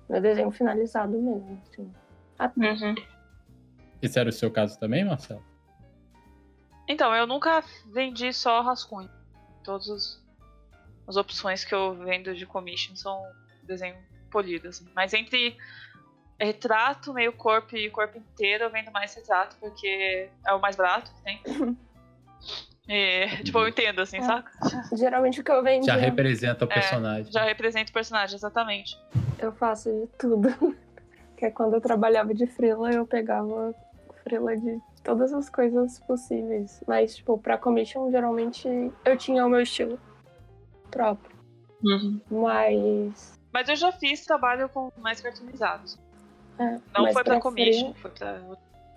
[0.10, 1.90] meu desenho finalizado mesmo, assim.
[2.58, 2.96] Uhum.
[4.02, 5.42] Esse era o seu caso também, Marcelo?
[6.86, 7.64] Então, eu nunca
[7.94, 9.10] vendi só rascunho.
[9.64, 10.20] Todos os
[11.08, 13.22] as opções que eu vendo de commission são
[13.64, 13.95] desenho
[14.30, 14.86] polido, assim.
[14.95, 15.58] Mas entre
[16.39, 21.12] retrato, meio corpo e corpo inteiro, eu vendo mais retrato, porque é o mais barato
[21.14, 21.78] que tem.
[22.93, 24.22] E, tipo, eu entendo, assim, é.
[24.22, 24.52] saca?
[24.97, 25.86] Geralmente o que eu vendo.
[25.86, 27.30] Já representa o é, personagem.
[27.30, 28.97] É, já representa o personagem, exatamente.
[29.39, 30.49] Eu faço de tudo.
[31.38, 33.74] que é quando eu trabalhava de frila, eu pegava
[34.24, 36.84] frila de todas as coisas possíveis.
[36.86, 38.68] Mas, tipo, pra commission, geralmente
[39.06, 39.97] eu tinha o meu estilo
[40.92, 41.36] próprio.
[41.84, 42.22] Uhum.
[42.30, 43.39] Mas.
[43.52, 45.98] Mas eu já fiz trabalho com mais cartoonizados.
[46.60, 48.42] É, Não foi pra, pra commission, foi pra.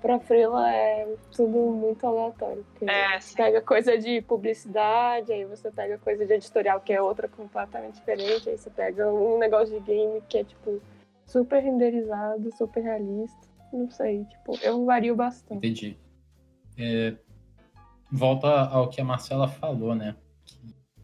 [0.02, 2.62] Pra Freela é tudo muito aleatório.
[2.70, 7.00] Porque é, você pega coisa de publicidade, aí você pega coisa de editorial que é
[7.00, 10.78] outra completamente diferente, aí você pega um negócio de game que é tipo
[11.26, 13.48] super renderizado, super realista.
[13.72, 15.56] Não sei, tipo, eu vario bastante.
[15.56, 15.98] Entendi.
[16.78, 17.14] É,
[18.12, 20.14] volta ao que a Marcela falou, né?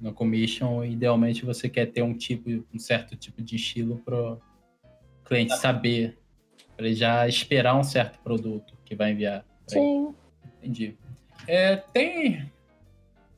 [0.01, 4.41] No commission, idealmente você quer ter um tipo, um certo tipo de estilo para o
[5.25, 6.19] cliente saber,
[6.77, 9.45] para ele já esperar um certo produto que vai enviar.
[9.67, 10.15] Sim.
[10.59, 10.97] Entendi.
[11.47, 12.51] É, tem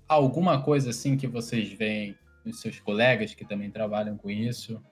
[0.09, 4.83] alguma coisa assim que vocês veem nos seus colegas que também trabalham com isso?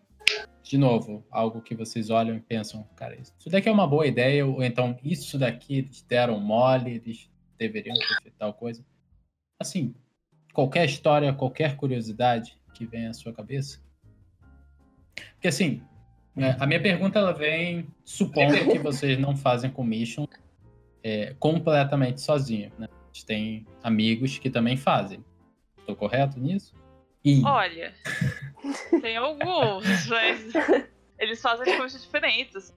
[0.62, 4.46] De novo, algo que vocês olham e pensam, cara, isso daqui é uma boa ideia,
[4.46, 8.84] ou então isso daqui eles deram mole, eles deveriam ter feito tal coisa.
[9.58, 9.94] Assim,
[10.52, 13.80] qualquer história, qualquer curiosidade que venha à sua cabeça.
[15.32, 15.82] Porque assim,
[16.36, 20.26] é, a minha pergunta ela vem supondo que vocês não fazem commission
[21.02, 22.88] é, completamente sozinho, né?
[22.90, 25.24] A gente tem amigos que também fazem.
[25.78, 26.74] Estou correto nisso?
[27.24, 27.44] E...
[27.44, 27.92] Olha,
[29.02, 30.52] tem alguns, mas
[31.18, 32.74] eles fazem coisas diferentes.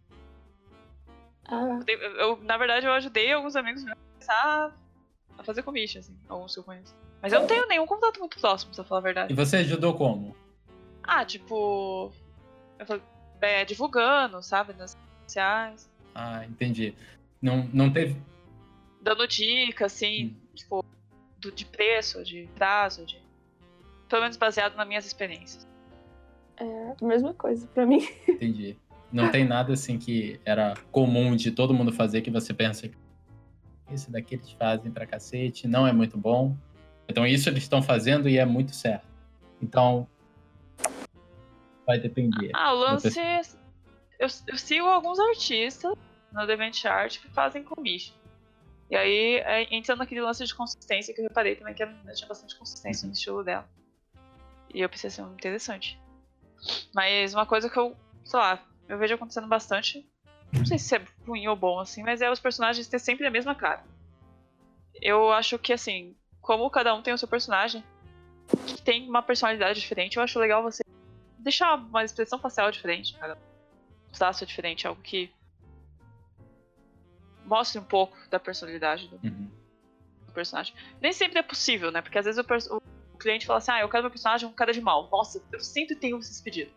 [1.46, 1.80] Ah.
[1.88, 4.76] Eu, eu, na verdade, eu ajudei alguns amigos a começar
[5.38, 6.96] a fazer commission, assim, alguns que eu conheço.
[7.24, 9.32] Mas eu não tenho nenhum contato muito próximo, pra falar a verdade.
[9.32, 10.36] E você ajudou como?
[11.02, 12.12] Ah, tipo.
[12.78, 13.02] Eu falei,
[13.40, 15.90] é, divulgando, sabe, nas redes sociais.
[16.14, 16.94] Ah, entendi.
[17.42, 18.18] Não, não teve.
[19.02, 20.36] Dando dica, assim, hum.
[20.54, 20.86] tipo,
[21.40, 23.24] do, de preço, de prazo, de.
[24.10, 25.66] Pelo menos baseado nas minhas experiências.
[26.58, 28.06] É a mesma coisa pra mim.
[28.28, 28.78] Entendi.
[29.10, 32.98] Não tem nada assim que era comum de todo mundo fazer que você pensa que
[33.90, 36.58] esse daqui eles fazem pra cacete, não é muito bom.
[37.08, 39.06] Então isso eles estão fazendo e é muito certo.
[39.62, 40.08] Então,
[41.86, 42.51] vai depender.
[42.54, 43.20] Ah, o lance.
[44.20, 45.93] Eu, eu, sigo alguns artistas
[46.32, 48.16] no DeviantArt que fazem commission.
[48.89, 52.14] E aí é, entra naquele lance de consistência que eu reparei também que a menina
[52.14, 53.10] tinha bastante consistência uhum.
[53.10, 53.68] no estilo dela.
[54.74, 55.99] E eu pensei assim, interessante.
[56.93, 60.08] Mas uma coisa que eu, sei lá, eu vejo acontecendo bastante.
[60.51, 63.32] Não sei se é ruim ou bom, assim, mas é os personagens ter sempre a
[63.32, 63.84] mesma cara.
[65.01, 67.84] Eu acho que, assim, como cada um tem o seu personagem,
[68.68, 70.84] que tem uma personalidade diferente, eu acho legal você
[71.39, 73.38] deixar uma expressão facial diferente, cara.
[74.10, 75.34] Um traço diferente, algo que
[77.46, 79.50] mostre um pouco da personalidade do, uhum.
[80.28, 80.76] do personagem.
[81.02, 82.02] Nem sempre é possível, né?
[82.02, 84.74] Porque às vezes o, o, cliente fala assim, ah, eu quero meu personagem um cara
[84.74, 85.10] de mal.
[85.10, 86.74] Nossa, eu sempre tenho esses pedidos.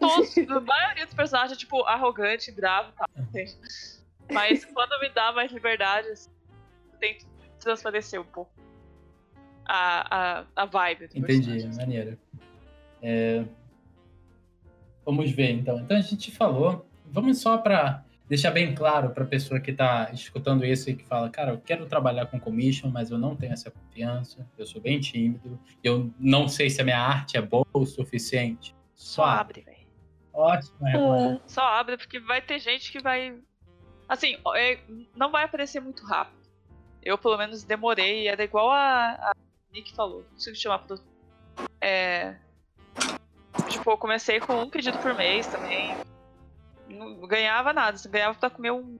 [0.00, 3.08] Todos, a maioria dos personagens é, tipo, arrogante, bravo e tal.
[3.18, 3.44] Uhum.
[4.32, 6.30] Mas quando me dá mais liberdade, assim,
[6.90, 7.26] eu tento
[7.60, 8.63] transparecer um pouco
[9.66, 12.18] a, a, a vibe do Entendi, maneiro.
[13.02, 13.44] É,
[15.04, 15.78] Vamos ver, então.
[15.80, 16.86] Então a gente falou.
[17.06, 21.04] Vamos só para deixar bem claro para a pessoa que está escutando isso e que
[21.04, 24.80] fala, cara, eu quero trabalhar com commission, mas eu não tenho essa confiança, eu sou
[24.80, 28.74] bem tímido, eu não sei se a minha arte é boa o suficiente.
[28.94, 29.84] Só, só abre, velho.
[30.32, 31.40] Ótimo, é.
[31.46, 33.38] Só abre, porque vai ter gente que vai.
[34.08, 34.80] Assim, é,
[35.14, 36.42] não vai aparecer muito rápido.
[37.02, 39.32] Eu, pelo menos, demorei, era igual a, a
[39.74, 40.98] Nick falou, não consigo chamar pro.
[41.80, 42.36] É,
[43.68, 45.96] Tipo, eu comecei com um pedido por mês também.
[46.88, 48.98] Não ganhava nada, você ganhava pra comer um,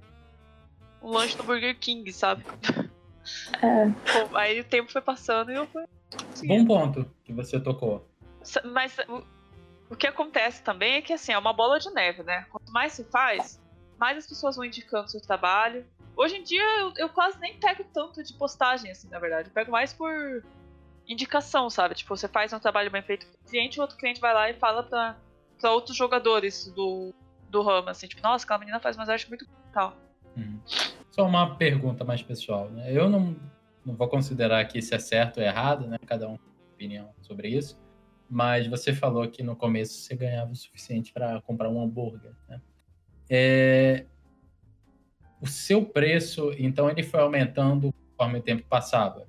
[1.02, 2.44] um lanche no Burger King, sabe?
[3.62, 4.36] É.
[4.36, 5.84] aí o tempo foi passando e eu fui.
[6.46, 8.06] Bom ponto que você tocou.
[8.64, 8.96] Mas
[9.88, 12.46] o, que acontece também é que assim, é uma bola de neve, né?
[12.50, 13.60] Quanto mais se faz,
[13.98, 15.84] mais as pessoas vão indicando o seu trabalho.
[16.16, 19.48] Hoje em dia eu, eu quase nem pego tanto de postagem, assim, na verdade.
[19.48, 20.44] Eu pego mais por
[21.07, 21.94] indicação, sabe?
[21.94, 24.55] Tipo, você faz um trabalho bem feito pro cliente, o outro cliente vai lá e
[24.55, 25.16] fala pra,
[25.61, 27.14] pra outros jogadores do,
[27.48, 29.96] do ramo, assim, tipo, nossa, aquela menina faz umas artes muito tal.
[30.36, 30.61] Uhum.
[31.11, 32.90] Só uma pergunta mais pessoal, né?
[32.90, 33.36] Eu não,
[33.84, 35.96] não vou considerar aqui se é certo ou errado, né?
[36.07, 37.78] Cada um tem opinião sobre isso.
[38.28, 42.61] Mas você falou que no começo você ganhava o suficiente para comprar um hambúrguer, né?
[43.30, 44.07] É...
[45.40, 49.26] O seu preço, então, ele foi aumentando conforme o tempo passava?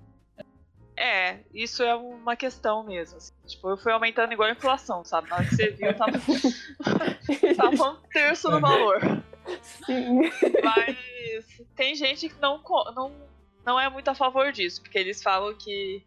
[0.97, 3.17] É, isso é uma questão mesmo.
[3.17, 3.33] Assim.
[3.45, 5.29] Tipo, eu fui aumentando igual a inflação, sabe?
[5.29, 6.11] Na hora que você viu, tava,
[7.55, 9.01] tava um terço do valor.
[9.61, 10.21] Sim.
[10.63, 10.97] Mas
[11.75, 12.61] tem gente que não,
[12.95, 13.11] não,
[13.65, 16.05] não é muito a favor disso, porque eles falam que,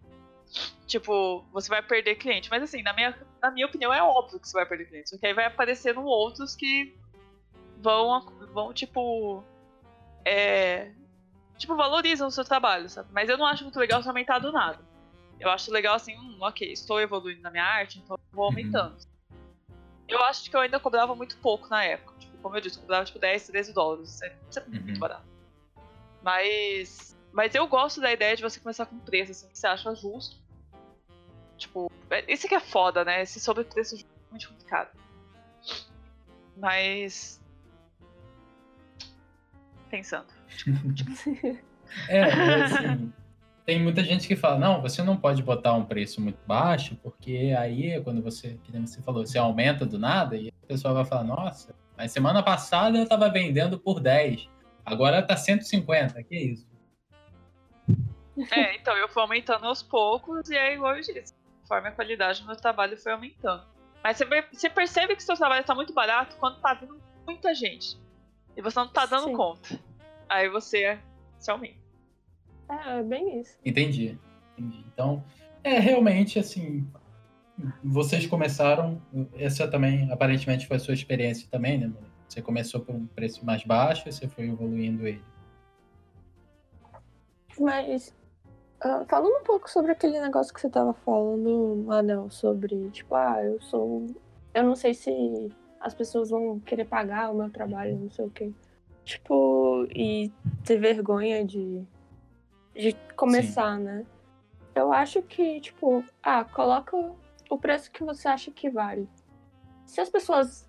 [0.86, 2.49] tipo, você vai perder cliente.
[2.51, 5.11] Mas assim, na minha, na minha opinião, é óbvio que você vai perder cliente.
[5.11, 6.97] Porque aí vai aparecendo outros que
[7.76, 9.45] vão, vão tipo,
[10.24, 10.93] é,
[11.59, 13.09] tipo, valorizam o seu trabalho, sabe?
[13.13, 14.79] Mas eu não acho muito legal você aumentar do nada.
[15.39, 18.51] Eu acho legal assim, hum, ok, estou evoluindo na minha arte, então vou uhum.
[18.51, 18.95] aumentando.
[18.95, 19.37] Uhum.
[20.09, 22.15] Eu acho que eu ainda cobrava muito pouco na época.
[22.19, 24.15] Tipo, como eu disse, eu cobrava tipo 10, 13 dólares.
[24.15, 24.83] Isso é, isso é uhum.
[24.83, 25.27] muito barato.
[26.23, 27.17] Mas.
[27.31, 30.37] Mas eu gosto da ideia de você começar com preço, assim, que você acha justo.
[31.57, 31.93] Tipo,
[32.27, 33.23] esse é, que é foda, né?
[33.23, 34.91] Esse sobrepreço é muito complicado.
[36.57, 37.41] Mas.
[39.91, 40.26] Pensando.
[42.09, 43.12] é, assim,
[43.64, 47.55] tem muita gente que fala, não, você não pode botar um preço muito baixo, porque
[47.59, 51.24] aí quando você, que você falou, você aumenta do nada, e a pessoa vai falar,
[51.24, 54.49] nossa, mas semana passada eu estava vendendo por 10,
[54.86, 56.66] agora tá 150, que isso?
[58.51, 61.34] É, então eu fui aumentando aos poucos e é igual eu disse.
[61.62, 63.64] Conforme a qualidade do meu trabalho foi aumentando.
[64.03, 67.99] Mas você, você percebe que seu trabalho está muito barato quando tá vindo muita gente.
[68.59, 69.37] E você não tá dando Sim.
[69.37, 69.81] conta.
[70.29, 70.99] Aí você
[71.39, 71.79] se aumenta.
[72.69, 73.57] É, é bem isso.
[73.65, 74.19] Entendi.
[74.57, 74.85] Entendi.
[74.93, 75.23] Então,
[75.63, 76.85] é realmente assim.
[77.85, 79.01] Vocês começaram.
[79.37, 81.93] Essa também, aparentemente, foi a sua experiência também, né,
[82.29, 85.23] Você começou por um preço mais baixo e você foi evoluindo ele.
[87.61, 88.13] Mas
[88.85, 93.41] uh, falando um pouco sobre aquele negócio que você tava falando, Anel, sobre, tipo, ah,
[93.41, 94.05] eu sou.
[94.53, 95.49] Eu não sei se
[95.81, 98.53] as pessoas vão querer pagar o meu trabalho, não sei o quê.
[99.05, 100.31] Tipo, e
[100.64, 101.83] ter vergonha de,
[102.74, 103.85] de começar, Sim.
[103.85, 104.07] né?
[104.74, 106.97] Eu acho que, tipo, ah, coloca
[107.51, 109.09] o preço que você acha que vale.
[109.87, 110.68] Se as pessoas.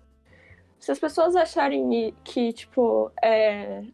[0.78, 3.84] Se as pessoas acharem que, tipo, é,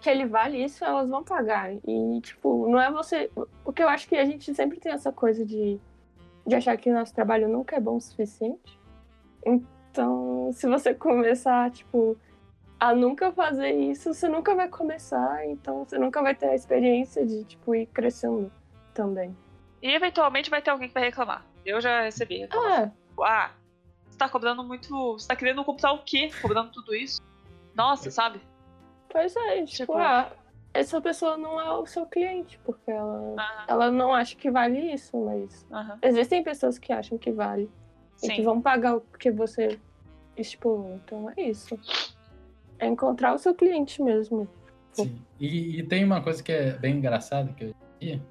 [0.00, 1.74] que ele vale isso, elas vão pagar.
[1.74, 3.30] E, tipo, não é você.
[3.62, 5.78] Porque eu acho que a gente sempre tem essa coisa de,
[6.46, 8.80] de achar que o nosso trabalho nunca é bom o suficiente.
[9.96, 12.18] Então, se você começar, tipo,
[12.78, 15.46] a nunca fazer isso, você nunca vai começar.
[15.46, 18.52] Então, você nunca vai ter a experiência de, tipo, ir crescendo
[18.92, 19.34] também.
[19.80, 21.46] E eventualmente vai ter alguém que vai reclamar.
[21.64, 22.92] Eu já recebi reclamação.
[23.22, 23.50] Ah, ah
[24.06, 25.14] você tá cobrando muito.
[25.14, 26.28] Você tá querendo comprar o quê?
[26.42, 27.22] Cobrando tudo isso?
[27.74, 28.38] Nossa, sabe?
[29.08, 30.30] Pois é, tipo, tipo ah,
[30.74, 33.34] essa pessoa não é o seu cliente, porque ela,
[33.66, 35.66] ela não acha que vale isso, mas
[36.02, 37.70] existem pessoas que acham que vale.
[38.16, 38.32] Sim.
[38.32, 39.78] E que vão pagar o que você
[40.36, 41.00] estipulou.
[41.04, 41.78] Então é isso.
[42.78, 44.48] É encontrar o seu cliente mesmo.
[44.92, 45.20] Sim.
[45.38, 48.22] E, e tem uma coisa que é bem engraçada que eu vi,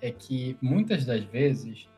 [0.00, 1.88] é que muitas das vezes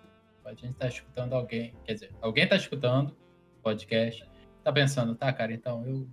[0.44, 3.16] a gente está escutando alguém, quer dizer, alguém está escutando
[3.62, 4.28] podcast,
[4.62, 6.06] tá pensando, tá, cara, então eu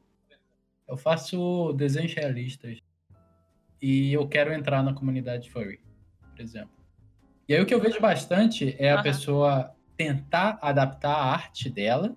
[0.92, 2.78] eu faço desenhos realistas
[3.82, 5.80] e eu quero entrar na comunidade furry,
[6.30, 6.76] por exemplo.
[7.48, 9.04] E aí o que eu vejo bastante é a uhum.
[9.04, 12.14] pessoa tentar adaptar a arte dela.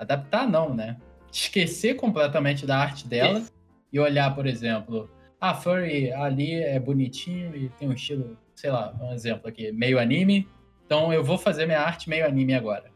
[0.00, 0.96] Adaptar não, né?
[1.30, 3.44] Esquecer completamente da arte dela
[3.92, 8.70] e olhar, por exemplo, a ah, furry ali é bonitinho e tem um estilo, sei
[8.70, 10.48] lá, um exemplo aqui, meio anime.
[10.86, 12.90] Então eu vou fazer minha arte meio anime agora.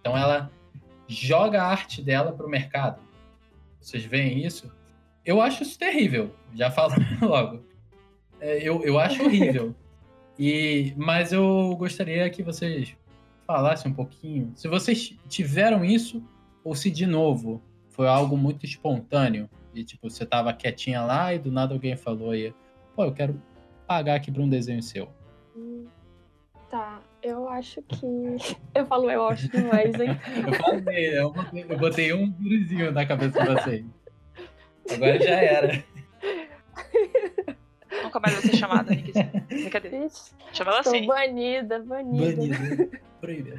[0.00, 0.50] Então ela
[1.06, 3.00] joga a arte dela pro mercado.
[3.80, 4.68] Vocês veem isso?
[5.24, 7.64] Eu acho isso terrível, já falo logo.
[8.40, 9.74] É, eu, eu acho horrível.
[10.40, 12.96] E, mas eu gostaria que vocês
[13.44, 16.22] falassem um pouquinho se vocês tiveram isso
[16.64, 21.38] ou se de novo foi algo muito espontâneo e tipo você tava quietinha lá e
[21.38, 22.54] do nada alguém falou aí,
[22.94, 23.40] pô, eu quero
[23.86, 25.08] pagar aqui para um desenho seu.
[26.70, 28.06] Tá, eu acho que.
[28.74, 30.10] Eu falo, eu acho demais, hein?
[30.46, 33.84] eu falei, eu botei, eu botei um viruzinho na cabeça de vocês.
[34.92, 35.84] Agora já era.
[38.04, 38.94] Nunca mais vai ser chamada,
[39.48, 40.08] Brincadeira.
[40.52, 41.06] Chama ela assim.
[41.06, 42.36] Banida, banida.
[42.36, 42.90] Banida.
[43.20, 43.58] Proibida.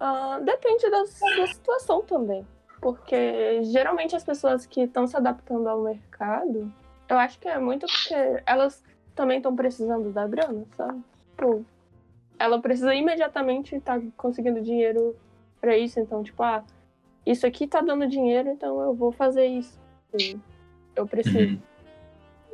[0.00, 2.46] Uh, depende da, da situação também.
[2.80, 6.72] Porque geralmente as pessoas que estão se adaptando ao mercado,
[7.08, 8.82] eu acho que é muito porque elas
[9.14, 11.02] também estão precisando da grana, sabe?
[11.30, 11.64] Tipo,
[12.38, 15.16] ela precisa imediatamente estar tá conseguindo dinheiro
[15.60, 15.98] para isso.
[15.98, 16.62] Então, tipo, ah,
[17.26, 19.78] isso aqui tá dando dinheiro, então eu vou fazer isso.
[20.94, 21.54] Eu preciso.
[21.54, 21.60] Uhum.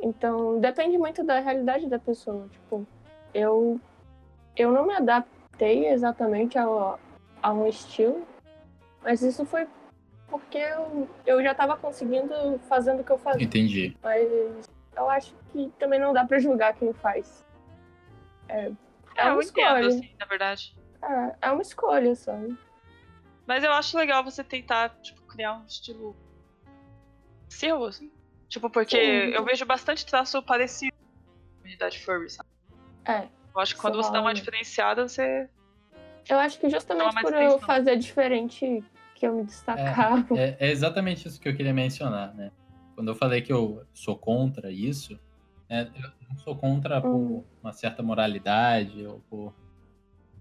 [0.01, 2.47] Então, depende muito da realidade da pessoa.
[2.51, 2.85] Tipo,
[3.33, 3.79] eu,
[4.55, 6.97] eu não me adaptei exatamente a,
[7.45, 8.25] a um estilo,
[9.03, 9.67] mas isso foi
[10.27, 13.43] porque eu, eu já estava conseguindo fazendo o que eu fazia.
[13.45, 13.95] Entendi.
[14.01, 14.67] Mas
[14.97, 17.45] eu acho que também não dá para julgar quem faz.
[18.49, 18.71] É,
[19.15, 19.87] é, uma escolha.
[19.87, 20.75] assim, na verdade.
[21.03, 22.57] É, é uma escolha, sabe?
[23.45, 26.15] Mas eu acho legal você tentar, tipo, criar um estilo
[27.47, 28.11] seu, assim.
[28.49, 29.35] Tipo, porque Sim.
[29.35, 32.49] eu vejo bastante traço parecido com a comunidade furry, sabe?
[33.05, 33.27] É.
[33.53, 35.47] Eu acho que quando você dá uma diferenciada, você.
[36.29, 37.41] Eu acho que justamente por atenção.
[37.41, 40.25] eu fazer diferente que eu me destacava.
[40.37, 42.51] É, é, é, exatamente isso que eu queria mencionar, né?
[42.95, 45.19] Quando eu falei que eu sou contra isso,
[45.69, 47.43] né, eu não sou contra por hum.
[47.61, 49.53] uma certa moralidade ou por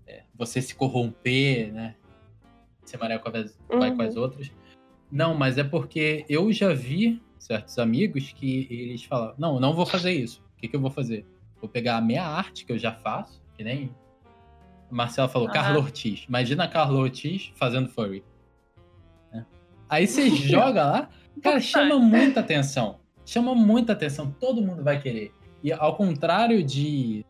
[0.07, 1.97] é, você se corromper, né?
[2.85, 3.97] Ser maré com as, uhum.
[3.97, 4.51] com as outras.
[5.11, 9.87] Não, mas é porque eu já vi certos amigos que eles falam: não, não vou
[9.87, 10.43] fazer isso.
[10.57, 11.27] O que, que eu vou fazer?
[11.61, 13.95] Vou pegar a minha arte que eu já faço, que nem.
[14.95, 15.55] Marcela falou, uhum.
[15.55, 16.25] Carlo Ortiz.
[16.29, 18.23] Imagina a Carlo Ortiz fazendo furry.
[19.33, 19.45] Né?
[19.89, 21.09] Aí você joga lá,
[21.43, 23.01] cara, chama muita atenção.
[23.27, 25.33] Chama muita atenção, todo mundo vai querer.
[25.63, 27.27] E ao contrário de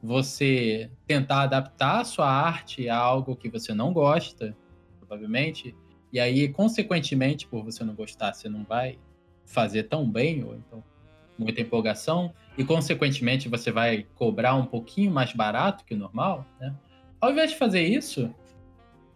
[0.00, 4.56] você tentar adaptar a sua arte a algo que você não gosta,
[5.00, 5.74] provavelmente,
[6.12, 8.98] e aí, consequentemente, por você não gostar, você não vai
[9.44, 10.84] fazer tão bem, ou então
[11.38, 16.74] muita empolgação e, consequentemente, você vai cobrar um pouquinho mais barato que o normal, né?
[17.20, 18.32] Ao invés de fazer isso,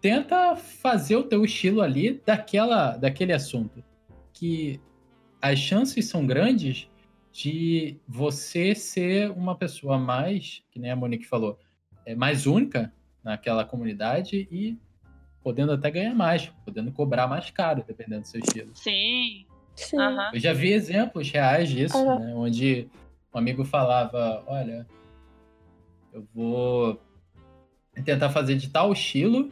[0.00, 3.82] tenta fazer o teu estilo ali daquela, daquele assunto.
[4.32, 4.80] Que
[5.40, 6.88] as chances são grandes
[7.32, 11.58] de você ser uma pessoa mais, que nem a Monique falou,
[12.04, 12.92] é, mais única
[13.24, 14.76] naquela comunidade e
[15.42, 18.70] podendo até ganhar mais, podendo cobrar mais caro, dependendo do seu estilo.
[18.74, 19.46] Sim.
[19.74, 19.96] Sim.
[20.32, 22.18] Eu já vi exemplos reais disso, Uhum.
[22.18, 22.34] né?
[22.34, 22.88] Onde
[23.34, 24.86] um amigo falava, olha,
[26.12, 27.00] eu vou
[28.04, 29.50] tentar fazer de tal estilo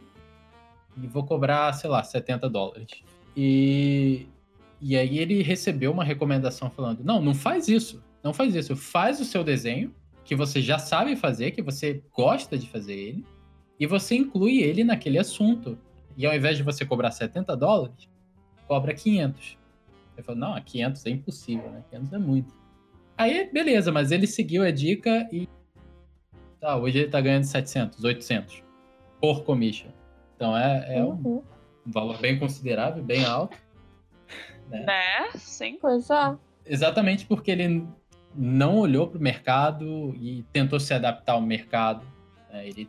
[1.01, 2.89] e vou cobrar, sei lá, 70 dólares.
[3.35, 4.27] E,
[4.79, 9.19] e aí ele recebeu uma recomendação falando, não, não faz isso, não faz isso, faz
[9.19, 13.25] o seu desenho, que você já sabe fazer, que você gosta de fazer ele,
[13.79, 15.77] e você inclui ele naquele assunto.
[16.15, 18.07] E ao invés de você cobrar 70 dólares,
[18.67, 19.57] cobra 500.
[20.15, 21.83] Ele falou, não, 500 é impossível, né?
[21.89, 22.53] 500 é muito.
[23.17, 25.47] Aí, beleza, mas ele seguiu a dica e...
[26.61, 28.63] Tá, hoje ele tá ganhando 700, 800
[29.19, 29.89] por commission.
[30.35, 31.43] Então é, é um Uhum.
[31.85, 33.57] valor bem considerável, bem alto.
[34.69, 34.85] Né?
[35.35, 35.77] Sim.
[35.81, 36.37] Pois é.
[36.65, 37.85] Exatamente porque ele
[38.35, 42.05] não olhou para o mercado e tentou se adaptar ao mercado.
[42.51, 42.67] né?
[42.67, 42.87] Ele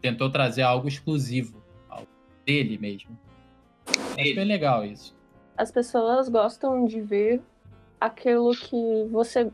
[0.00, 2.08] tentou trazer algo exclusivo, algo
[2.46, 3.18] dele mesmo.
[4.16, 5.14] É bem legal isso.
[5.58, 7.42] As pessoas gostam de ver
[8.00, 9.50] aquilo que você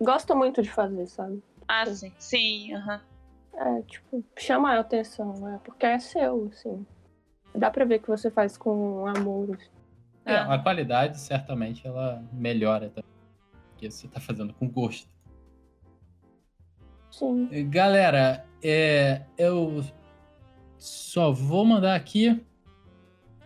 [0.00, 1.42] gosta muito de fazer, sabe?
[1.72, 2.12] Ah, sim.
[2.18, 3.00] Sim, aham.
[3.54, 5.60] É, tipo, chama a atenção, né?
[5.64, 6.84] Porque é seu, assim.
[7.54, 9.54] Dá pra ver que você faz com amor.
[9.54, 9.70] assim.
[10.24, 10.54] É, Ah.
[10.54, 13.10] a qualidade certamente ela melhora também.
[13.70, 15.08] Porque você está fazendo com gosto.
[17.10, 17.48] Sim.
[17.68, 19.82] Galera, é, eu
[20.78, 22.44] só vou mandar aqui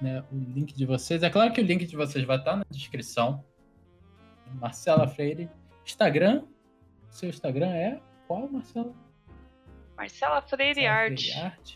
[0.01, 1.23] né, o link de vocês.
[1.23, 3.43] É claro que o link de vocês vai estar na descrição.
[4.55, 5.51] Marcela Freire.
[5.85, 6.45] Instagram.
[7.11, 8.93] Seu Instagram é qual, Marcela?
[9.97, 11.21] Marcela Freire Marcela Art.
[11.21, 11.73] Freire Art.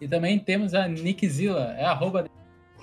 [0.00, 1.74] E também temos a Nickzilla.
[1.78, 2.28] É arroba.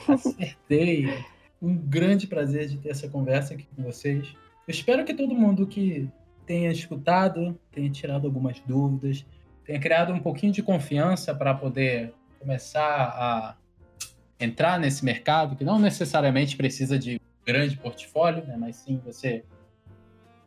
[0.07, 1.23] Acertei.
[1.61, 4.33] Um grande prazer de ter essa conversa aqui com vocês.
[4.67, 6.09] Eu espero que todo mundo que
[6.45, 9.25] tenha escutado, tenha tirado algumas dúvidas,
[9.65, 13.55] tenha criado um pouquinho de confiança para poder começar a
[14.39, 19.43] entrar nesse mercado, que não necessariamente precisa de um grande portfólio, né, mas sim você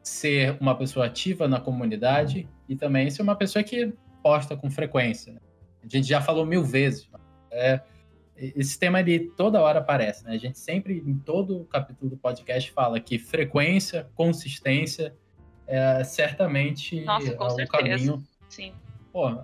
[0.02, 3.92] ser uma pessoa ativa na comunidade e também ser uma pessoa que
[4.22, 5.34] posta com frequência.
[5.34, 5.40] né?
[5.84, 7.06] A gente já falou mil vezes.
[7.50, 7.82] É,
[8.34, 10.32] esse tema ele toda hora aparece, né?
[10.32, 15.14] A gente sempre, em todo capítulo do podcast, fala que frequência, consistência
[15.66, 17.82] é certamente Nossa, com é o certeza.
[17.82, 18.72] caminho, Sim.
[19.12, 19.38] pô,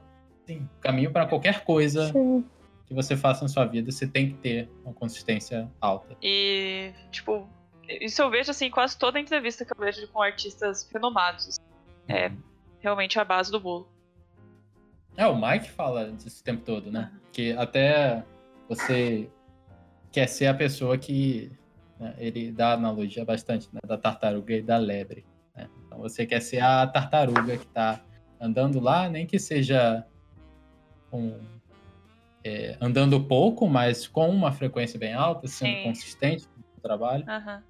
[0.47, 2.43] sim, caminho para qualquer coisa Sim.
[2.87, 6.17] que você faça na sua vida, você tem que ter uma consistência alta.
[6.23, 7.47] E, tipo,
[8.01, 11.59] isso eu vejo, assim, quase toda entrevista que eu vejo com artistas renomados.
[12.09, 12.33] É
[12.81, 13.89] realmente a base do bolo.
[15.17, 17.13] É, o Mike fala disso o tempo todo, né?
[17.33, 18.25] Que até
[18.69, 19.29] você
[20.13, 21.51] quer ser a pessoa que.
[21.99, 23.81] né, ele dá analogia bastante, né?
[23.85, 25.25] Da tartaruga e da lebre.
[25.57, 25.69] né?
[25.87, 28.01] Então você quer ser a tartaruga que tá
[28.41, 30.07] andando lá, nem que seja
[31.11, 31.41] com,
[32.45, 35.83] é, andando pouco, mas com uma frequência bem alta, sendo Sim.
[35.83, 37.25] consistente no trabalho.
[37.29, 37.63] Aham.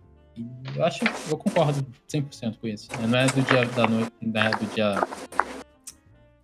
[0.74, 2.88] Eu acho, eu concordo 100% com isso.
[3.00, 3.06] né?
[3.06, 4.94] Não é do dia da noite, não é do dia.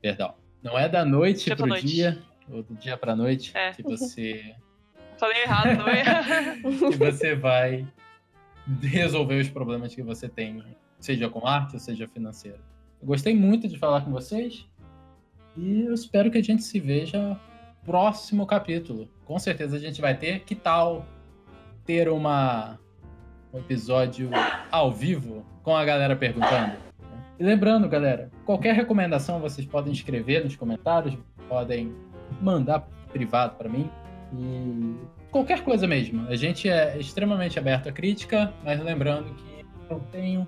[0.00, 0.34] Perdão.
[0.62, 1.86] Não é da noite Dia pro noite.
[1.86, 2.18] dia,
[2.50, 3.72] ou do dia pra noite, É.
[3.72, 4.54] que você
[5.18, 6.56] Falei errado, não é?
[6.90, 7.86] que você vai
[8.82, 10.62] resolver os problemas que você tem,
[10.98, 12.58] seja com arte seja financeiro.
[13.00, 14.66] Eu gostei muito de falar com vocês
[15.56, 17.38] e eu espero que a gente se veja
[17.84, 19.08] próximo capítulo.
[19.26, 20.40] Com certeza a gente vai ter.
[20.40, 21.06] Que tal
[21.84, 22.78] ter uma
[23.54, 24.28] um episódio
[24.70, 26.72] ao vivo com a galera perguntando?
[27.38, 31.16] E lembrando, galera, qualquer recomendação vocês podem escrever nos comentários,
[31.48, 31.94] podem
[32.40, 32.80] mandar
[33.12, 33.88] privado para mim.
[34.36, 34.96] E
[35.30, 36.26] qualquer coisa mesmo.
[36.28, 40.46] A gente é extremamente aberto à crítica, mas lembrando que eu tenho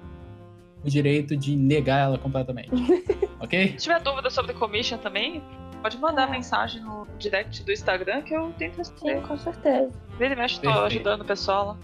[0.84, 2.70] o direito de negar ela completamente.
[3.40, 3.70] ok?
[3.70, 5.42] Se tiver dúvida sobre commission também,
[5.82, 6.30] pode mandar É.
[6.30, 9.22] mensagem no direct do Instagram que eu tento Sim, responder.
[9.22, 9.90] com certeza.
[10.18, 10.86] Vira e mexe, tô Perfeito.
[10.86, 11.76] ajudando o pessoal lá.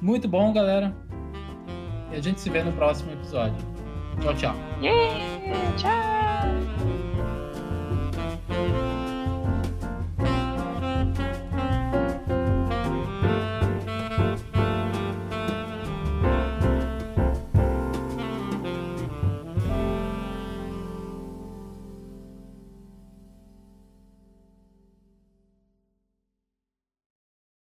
[0.00, 0.94] Muito bom, galera.
[2.12, 3.56] E a gente se vê no próximo episódio.
[4.20, 4.54] Tchau, tchau.
[4.80, 7.05] Yeah, tchau!